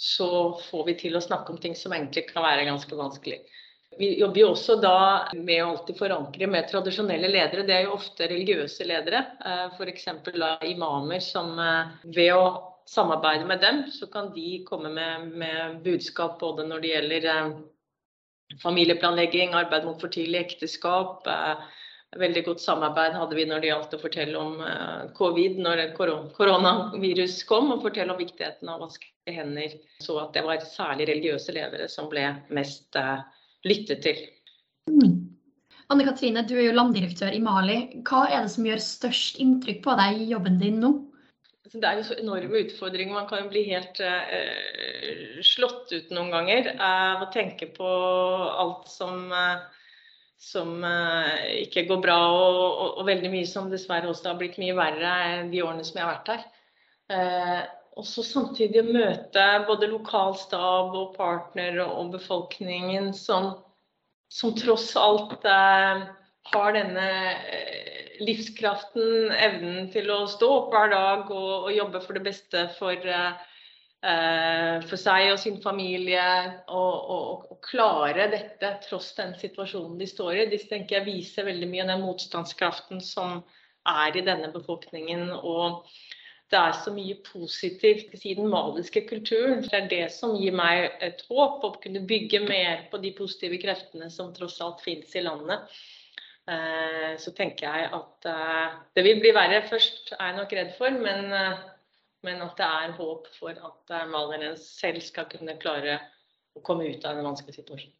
så 0.00 0.30
får 0.70 0.84
vi 0.86 0.98
til 1.02 1.16
å 1.16 1.24
snakke 1.24 1.52
om 1.52 1.60
ting 1.60 1.74
som 1.76 1.92
egentlig 1.92 2.26
kan 2.30 2.44
være 2.44 2.68
ganske 2.68 2.96
vanskelig. 2.96 3.40
Vi 3.98 4.20
jobber 4.20 4.40
jo 4.40 4.50
også 4.52 4.76
da 4.78 4.98
med 5.34 5.64
å 5.64 5.72
alltid 5.72 5.98
forankre 5.98 6.46
med 6.46 6.68
tradisjonelle 6.70 7.28
ledere. 7.28 7.64
Det 7.66 7.74
er 7.74 7.88
jo 7.88 7.96
ofte 7.96 8.28
religiøse 8.30 8.86
ledere, 8.86 9.24
eh, 9.44 9.66
f.eks. 9.74 10.06
imamer 10.70 11.24
som 11.24 11.58
eh, 11.58 11.96
ved 12.04 12.30
å 12.36 12.44
samarbeide 12.86 13.48
med 13.50 13.60
dem, 13.60 13.82
så 13.90 14.06
kan 14.10 14.30
de 14.34 14.62
komme 14.66 14.92
med, 14.94 15.26
med 15.42 15.82
budskap 15.82 16.38
både 16.40 16.68
når 16.68 16.80
det 16.84 16.92
gjelder 16.94 17.26
eh, 17.34 17.50
familieplanlegging, 18.62 19.54
arbeid 19.58 19.84
mot 19.86 20.00
for 20.00 20.10
tidlig 20.14 20.44
ekteskap. 20.46 21.26
Veldig 22.18 22.42
godt 22.46 22.62
samarbeid 22.62 23.14
hadde 23.14 23.36
vi 23.38 23.44
når 23.46 23.62
det 23.62 23.68
gjaldt 23.70 23.92
å 23.94 24.00
fortelle 24.02 24.38
om 24.38 24.56
covid 25.14 25.60
når 25.62 25.82
koronavirus 25.94 27.36
kom, 27.46 27.70
og 27.70 27.84
fortelle 27.84 28.10
om 28.10 28.18
viktigheten 28.18 28.66
av 28.66 28.80
å 28.80 28.88
vaske 28.88 29.06
hender. 29.30 29.76
Så 30.02 30.18
at 30.18 30.34
det 30.34 30.42
var 30.42 30.58
særlig 30.66 31.06
religiøse 31.12 31.54
ledere 31.54 31.86
som 31.92 32.10
ble 32.10 32.24
mest 32.50 32.98
eh, 32.98 33.22
lyttet 33.68 34.04
til. 34.06 34.22
Mm. 34.90 35.18
Anne 35.90 36.06
Katrine, 36.06 36.44
du 36.46 36.54
er 36.56 36.68
jo 36.68 36.76
landdirektør 36.76 37.34
i 37.34 37.42
Mali. 37.42 37.78
Hva 38.06 38.26
er 38.30 38.44
det 38.44 38.54
som 38.54 38.66
gjør 38.68 38.82
størst 38.84 39.40
inntrykk 39.42 39.82
på 39.84 39.96
deg 39.98 40.20
i 40.22 40.28
jobben 40.32 40.60
din 40.62 40.78
nå? 40.82 40.92
det 41.70 41.86
er 41.86 42.00
jo 42.00 42.06
så 42.08 42.16
enorme 42.18 42.64
utfordringer. 42.64 43.14
Man 43.14 43.28
kan 43.30 43.44
jo 43.44 43.50
bli 43.52 43.62
helt 43.68 44.00
uh, 44.02 45.42
slått 45.46 45.92
ut 45.94 46.08
noen 46.14 46.32
ganger 46.34 46.72
av 46.74 47.20
uh, 47.20 47.26
å 47.26 47.30
tenke 47.34 47.68
på 47.76 47.90
alt 48.64 48.88
som, 48.90 49.28
uh, 49.30 49.62
som 50.40 50.82
ikke 51.60 51.86
går 51.90 52.00
bra, 52.02 52.18
og, 52.32 52.56
og, 52.64 52.88
og, 52.96 53.04
veldig 53.06 53.30
mye 53.30 53.46
som 53.46 53.70
dessverre 53.70 54.10
også 54.10 54.32
har 54.32 54.40
blitt 54.40 54.58
mye 54.62 54.74
verre 54.78 55.12
de 55.52 55.62
årene 55.62 55.86
som 55.86 56.00
jeg 56.00 56.06
har 56.06 56.16
vært 56.16 56.32
her. 56.34 56.48
Og 57.98 58.06
så 58.06 58.22
samtidig 58.24 58.84
møte 58.86 59.44
både 59.66 59.88
lokal 59.90 60.36
stab 60.38 60.94
og 60.94 61.14
partner 61.16 61.80
og, 61.84 62.12
befolkningen 62.14 63.10
som, 63.16 63.52
som, 64.30 64.54
tross 64.56 64.92
alt 64.96 65.44
har 65.44 66.74
denne 66.76 67.08
livskraften, 68.20 69.30
evnen 69.34 69.88
til 69.92 70.10
å 70.12 70.24
stå 70.30 70.50
opp 70.56 70.74
hver 70.74 70.92
dag 70.92 71.30
og, 71.34 71.52
og 71.66 71.72
jobbe 71.74 72.02
for 72.04 72.18
det 72.18 72.24
beste 72.26 72.66
for, 72.76 73.06
eh, 73.10 74.76
for 74.86 75.00
seg 75.00 75.32
og 75.32 75.40
sin 75.42 75.58
familie. 75.64 76.26
Og, 76.68 76.94
og, 77.16 77.48
og, 77.50 77.58
klare 77.64 78.30
dette 78.32 78.74
tross 78.86 79.10
den 79.18 79.34
situasjonen 79.40 79.98
de 80.00 80.08
står 80.08 80.36
i. 80.36 80.46
De 80.52 80.60
tenker 80.70 81.00
jeg 81.00 81.08
viser 81.08 81.48
veldig 81.48 81.68
mye 81.68 81.84
av 81.84 81.92
den 81.94 82.06
motstandskraften 82.06 83.02
som 83.04 83.42
er 83.88 84.16
i 84.16 84.24
denne 84.24 84.48
befolkningen. 84.54 85.28
og 85.40 85.84
det 86.50 86.58
er 86.58 86.74
så 86.82 86.90
mye 86.94 87.14
positivt 87.22 88.24
i 88.26 88.34
den 88.34 88.48
maliske 88.50 89.04
kulturen. 89.06 89.62
Det 89.62 89.76
er 89.76 89.88
det 89.90 90.04
som 90.14 90.34
gir 90.34 90.54
meg 90.56 90.96
et 91.04 91.22
håp 91.28 91.62
om 91.62 91.76
å 91.76 91.82
kunne 91.82 92.02
bygge 92.10 92.42
mer 92.42 92.86
på 92.90 92.98
de 93.02 93.12
positive 93.14 93.60
kreftene 93.62 94.10
som 94.10 94.32
tross 94.34 94.58
alt 94.64 94.82
finnes 94.82 95.14
i 95.14 95.22
landet. 95.22 95.70
Eh, 96.50 97.12
så 97.22 97.30
tenker 97.36 97.68
jeg 97.68 97.90
at 97.94 98.26
eh, 98.26 98.78
det 98.98 99.04
vil 99.06 99.20
bli 99.22 99.30
verre 99.36 99.62
først, 99.68 100.14
er 100.16 100.32
jeg 100.32 100.38
nok 100.40 100.56
redd 100.58 100.74
for. 100.78 100.98
Men, 101.06 101.30
eh, 101.38 101.62
men 102.26 102.42
at 102.42 102.58
det 102.58 102.66
er 102.66 102.98
håp 102.98 103.30
for 103.38 103.54
at 103.70 103.94
malerne 104.10 104.56
selv 104.60 105.04
skal 105.06 105.30
kunne 105.30 105.58
klare 105.62 106.00
å 106.58 106.64
komme 106.66 106.90
ut 106.90 107.06
av 107.06 107.18
en 107.18 107.30
vanskelig 107.30 107.60
situasjon. 107.60 107.94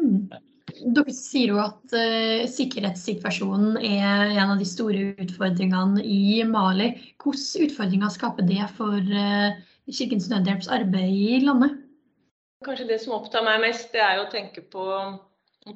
Mm. 0.00 0.32
Dere 0.74 1.12
sier 1.14 1.52
jo 1.52 1.60
at 1.62 1.94
uh, 1.94 2.46
sikkerhetssituasjonen 2.50 3.76
er 3.78 4.32
en 4.34 4.54
av 4.54 4.58
de 4.58 4.66
store 4.68 5.12
utfordringene 5.22 6.02
i 6.02 6.42
Mali. 6.48 6.90
Hvilke 7.22 7.68
utfordringer 7.68 8.10
skaper 8.14 8.46
det 8.48 8.64
for 8.78 8.98
uh, 8.98 9.54
Kirkens 9.90 10.26
Nødhjelps 10.32 10.70
arbeid 10.72 11.14
i 11.14 11.38
landet? 11.44 11.78
Kanskje 12.64 12.88
det 12.88 12.98
som 13.04 13.14
opptar 13.18 13.44
meg 13.46 13.60
mest, 13.66 13.92
det 13.92 14.02
er 14.02 14.22
å 14.22 14.30
tenke 14.32 14.64
på 14.72 14.88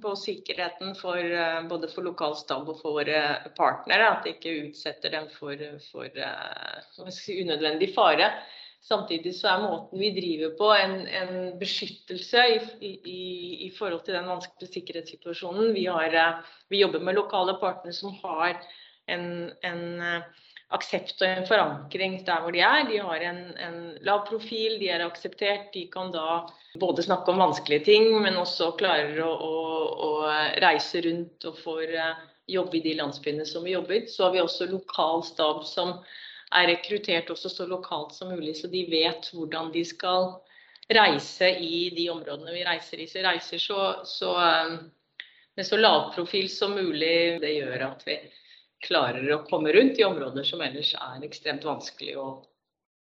på 0.03 0.11
sikkerheten 0.21 0.91
for, 0.99 1.17
uh, 1.17 1.63
både 1.65 1.89
for 1.89 2.05
lokal 2.05 2.35
stab 2.37 2.67
og 2.69 2.83
for 2.83 2.99
våre 2.99 3.23
partnere. 3.57 4.11
At 4.11 4.27
de 4.27 4.35
ikke 4.35 4.57
utsetter 4.67 5.15
dem 5.15 5.31
for, 5.33 5.63
for 5.89 7.13
si, 7.15 7.39
unødvendig 7.41 7.95
fare. 7.95 8.35
Samtidig 8.89 9.35
så 9.37 9.51
er 9.53 9.65
måten 9.67 10.01
vi 10.01 10.11
driver 10.17 10.55
på 10.57 10.73
en, 10.73 10.99
en 11.07 11.33
beskyttelse 11.61 12.45
i, 12.55 12.59
i, 12.89 13.23
i, 13.67 13.71
forhold 13.77 14.05
til 14.07 14.17
den 14.17 14.29
vanskelige 14.31 14.73
sikkerhetssituasjonen. 14.79 15.75
Vi, 15.77 15.85
har, 15.93 16.15
eh, 16.17 16.55
vi 16.73 16.81
jobber 16.81 17.05
med 17.05 17.19
lokale 17.19 17.59
partnere 17.61 17.97
som 17.97 18.17
har 18.23 18.57
en, 19.13 19.27
en 19.65 19.85
aksept 20.73 21.21
og 21.21 21.29
en 21.29 21.47
forankring 21.49 22.17
der 22.27 22.41
hvor 22.45 22.57
de 22.57 22.65
er. 22.65 22.89
De 22.89 23.03
har 23.05 23.27
en, 23.29 23.43
en, 23.67 23.79
lav 24.09 24.25
profil, 24.29 24.79
de 24.81 24.89
er 24.93 25.05
akseptert. 25.05 25.69
De 25.77 25.85
kan 25.93 26.13
da 26.13 26.43
både 26.81 27.05
snakke 27.05 27.33
om 27.33 27.45
vanskelige 27.45 27.87
ting, 27.89 28.11
men 28.25 28.41
også 28.41 28.73
klarer 28.81 29.21
å, 29.25 29.31
å, 29.33 29.55
å 30.09 30.11
reise 30.65 31.05
rundt 31.05 31.49
og 31.49 31.61
får 31.61 31.87
jobb 31.93 32.27
jobbe 32.49 32.79
i 32.79 32.85
de 32.85 32.95
landsbyene 32.99 33.47
som 33.47 33.65
vi 33.65 33.75
jobber. 33.77 34.07
Så 34.09 34.25
har 34.25 34.35
vi 34.35 34.43
også 34.43 34.69
lokal 34.71 35.23
stab 35.27 35.65
som 35.69 35.99
er 36.55 36.71
rekruttert 36.71 37.31
også 37.33 37.51
så 37.53 37.67
lokalt 37.69 38.15
som 38.17 38.33
mulig, 38.33 38.57
så 38.57 38.71
de 38.73 38.85
vet 38.89 39.29
hvordan 39.35 39.73
de 39.75 39.85
skal 39.85 40.31
reise 40.89 41.51
i 41.61 41.89
de 41.97 42.09
områdene 42.11 42.55
vi 42.55 42.65
reiser 42.65 43.03
i. 43.03 43.09
Så 43.11 43.25
reiser 43.25 43.61
så, 43.61 43.81
så 44.09 44.35
eh, 44.41 44.77
med 45.59 45.67
så 45.67 45.81
lav 45.81 46.13
profil 46.15 46.49
som 46.53 46.77
mulig. 46.79 47.41
Det 47.43 47.53
gjør 47.57 47.89
at 47.91 48.07
vi 48.09 48.17
klarer 48.87 49.27
å 49.35 49.43
komme 49.49 49.75
rundt 49.75 49.99
i 49.99 50.07
områder 50.07 50.47
som 50.47 50.63
ellers 50.65 50.95
er 50.95 51.27
ekstremt 51.27 51.67
vanskelig 51.67 52.17
å 52.21 52.29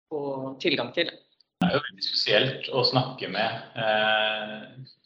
få 0.10 0.22
tilgang 0.62 0.92
til. 0.96 1.12
Det 1.58 1.68
er 1.68 1.78
jo 1.78 1.86
veldig 1.88 2.06
spesielt 2.06 2.68
å 2.70 2.84
snakke 2.86 3.32
med 3.34 3.80
eh, 3.82 4.58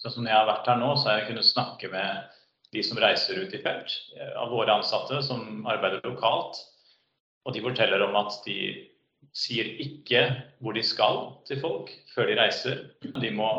Sånn 0.02 0.18
som 0.18 0.26
jeg 0.28 0.36
har 0.36 0.50
vært 0.50 0.68
her 0.68 0.80
nå, 0.82 0.90
så 0.98 1.08
har 1.08 1.20
jeg 1.20 1.30
kunnet 1.30 1.48
snakke 1.48 1.88
med 1.94 2.40
de 2.76 2.82
som 2.84 3.00
reiser 3.00 3.40
ut 3.40 3.54
i 3.56 3.62
felt, 3.64 3.94
eh, 4.18 4.34
av 4.40 4.52
våre 4.52 4.74
ansatte 4.80 5.22
som 5.24 5.64
arbeider 5.70 6.04
lokalt. 6.08 6.60
Og 7.46 7.56
de 7.56 7.64
forteller 7.64 8.04
om 8.06 8.18
at 8.20 8.38
de 8.46 8.58
sier 9.38 9.70
ikke 9.82 10.24
hvor 10.62 10.76
de 10.76 10.84
skal 10.86 11.22
til 11.48 11.62
folk 11.62 11.92
før 12.14 12.30
de 12.30 12.38
reiser. 12.40 12.84
De 13.02 13.32
må 13.34 13.50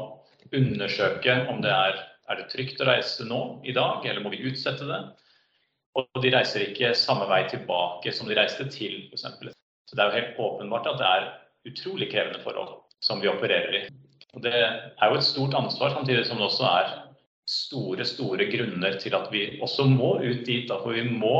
undersøke 0.52 1.36
om 1.50 1.62
det 1.64 1.72
er, 1.72 1.98
er 2.28 2.38
det 2.38 2.50
trygt 2.52 2.82
å 2.82 2.88
reise 2.88 3.26
nå 3.26 3.42
i 3.64 3.74
dag, 3.76 4.04
eller 4.04 4.24
må 4.24 4.32
vi 4.34 4.44
utsette 4.50 4.86
det. 4.88 5.00
Og 5.98 6.22
de 6.24 6.32
reiser 6.32 6.66
ikke 6.66 6.94
samme 6.96 7.26
vei 7.28 7.42
tilbake 7.50 8.14
som 8.16 8.28
de 8.28 8.36
reiste 8.38 8.66
til, 8.72 9.08
f.eks. 9.12 9.26
Så 9.88 9.96
det 9.96 10.04
er 10.04 10.08
jo 10.08 10.20
helt 10.20 10.40
åpenbart 10.40 10.88
at 10.88 11.00
det 11.00 11.08
er 11.08 11.26
utrolig 11.68 12.08
krevende 12.12 12.40
forhold 12.44 12.78
som 13.04 13.20
vi 13.20 13.28
opererer 13.28 13.76
i. 13.76 13.82
Og 14.32 14.44
det 14.44 14.54
er 14.56 15.10
jo 15.10 15.18
et 15.18 15.26
stort 15.26 15.56
ansvar, 15.58 15.92
samtidig 15.92 16.24
som 16.24 16.38
det 16.40 16.46
også 16.46 16.68
er 16.70 16.92
store, 17.48 18.04
store 18.08 18.46
grunner 18.48 18.96
til 19.02 19.16
at 19.18 19.28
vi 19.32 19.42
også 19.60 19.84
må 19.90 20.14
ut 20.22 20.46
dit. 20.46 20.68
Da, 20.70 20.78
for 20.80 20.96
vi 20.96 21.04
må 21.04 21.36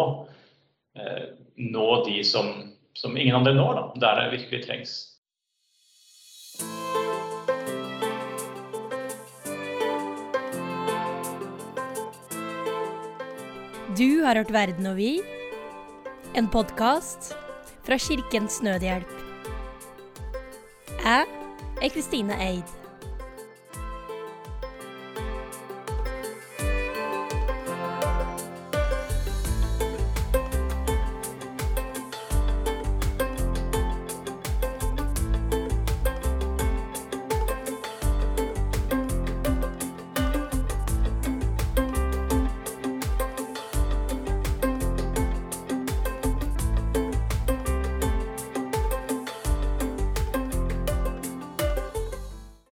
eh, 0.98 1.32
nå 1.56 2.04
de 2.06 2.22
som, 2.24 2.52
som 2.94 3.16
ingen 3.16 3.36
andre 3.36 3.54
når, 3.54 3.74
da, 3.74 4.00
der 4.04 4.20
det 4.20 4.38
virkelig 4.38 4.62
trengs. 4.66 4.98
Du 13.98 14.22
har 14.24 14.38
hørt 14.40 14.52
Verden 14.52 14.86
og 14.88 14.96
vi, 14.96 15.20
en 16.34 16.48
podkast 16.48 17.34
fra 17.84 17.98
Kirkens 18.00 18.62
Nødhjelp. 18.64 19.18
Jeg 21.02 21.26
er 21.82 21.92
Kristine 21.92 22.38
Eid. 22.40 22.81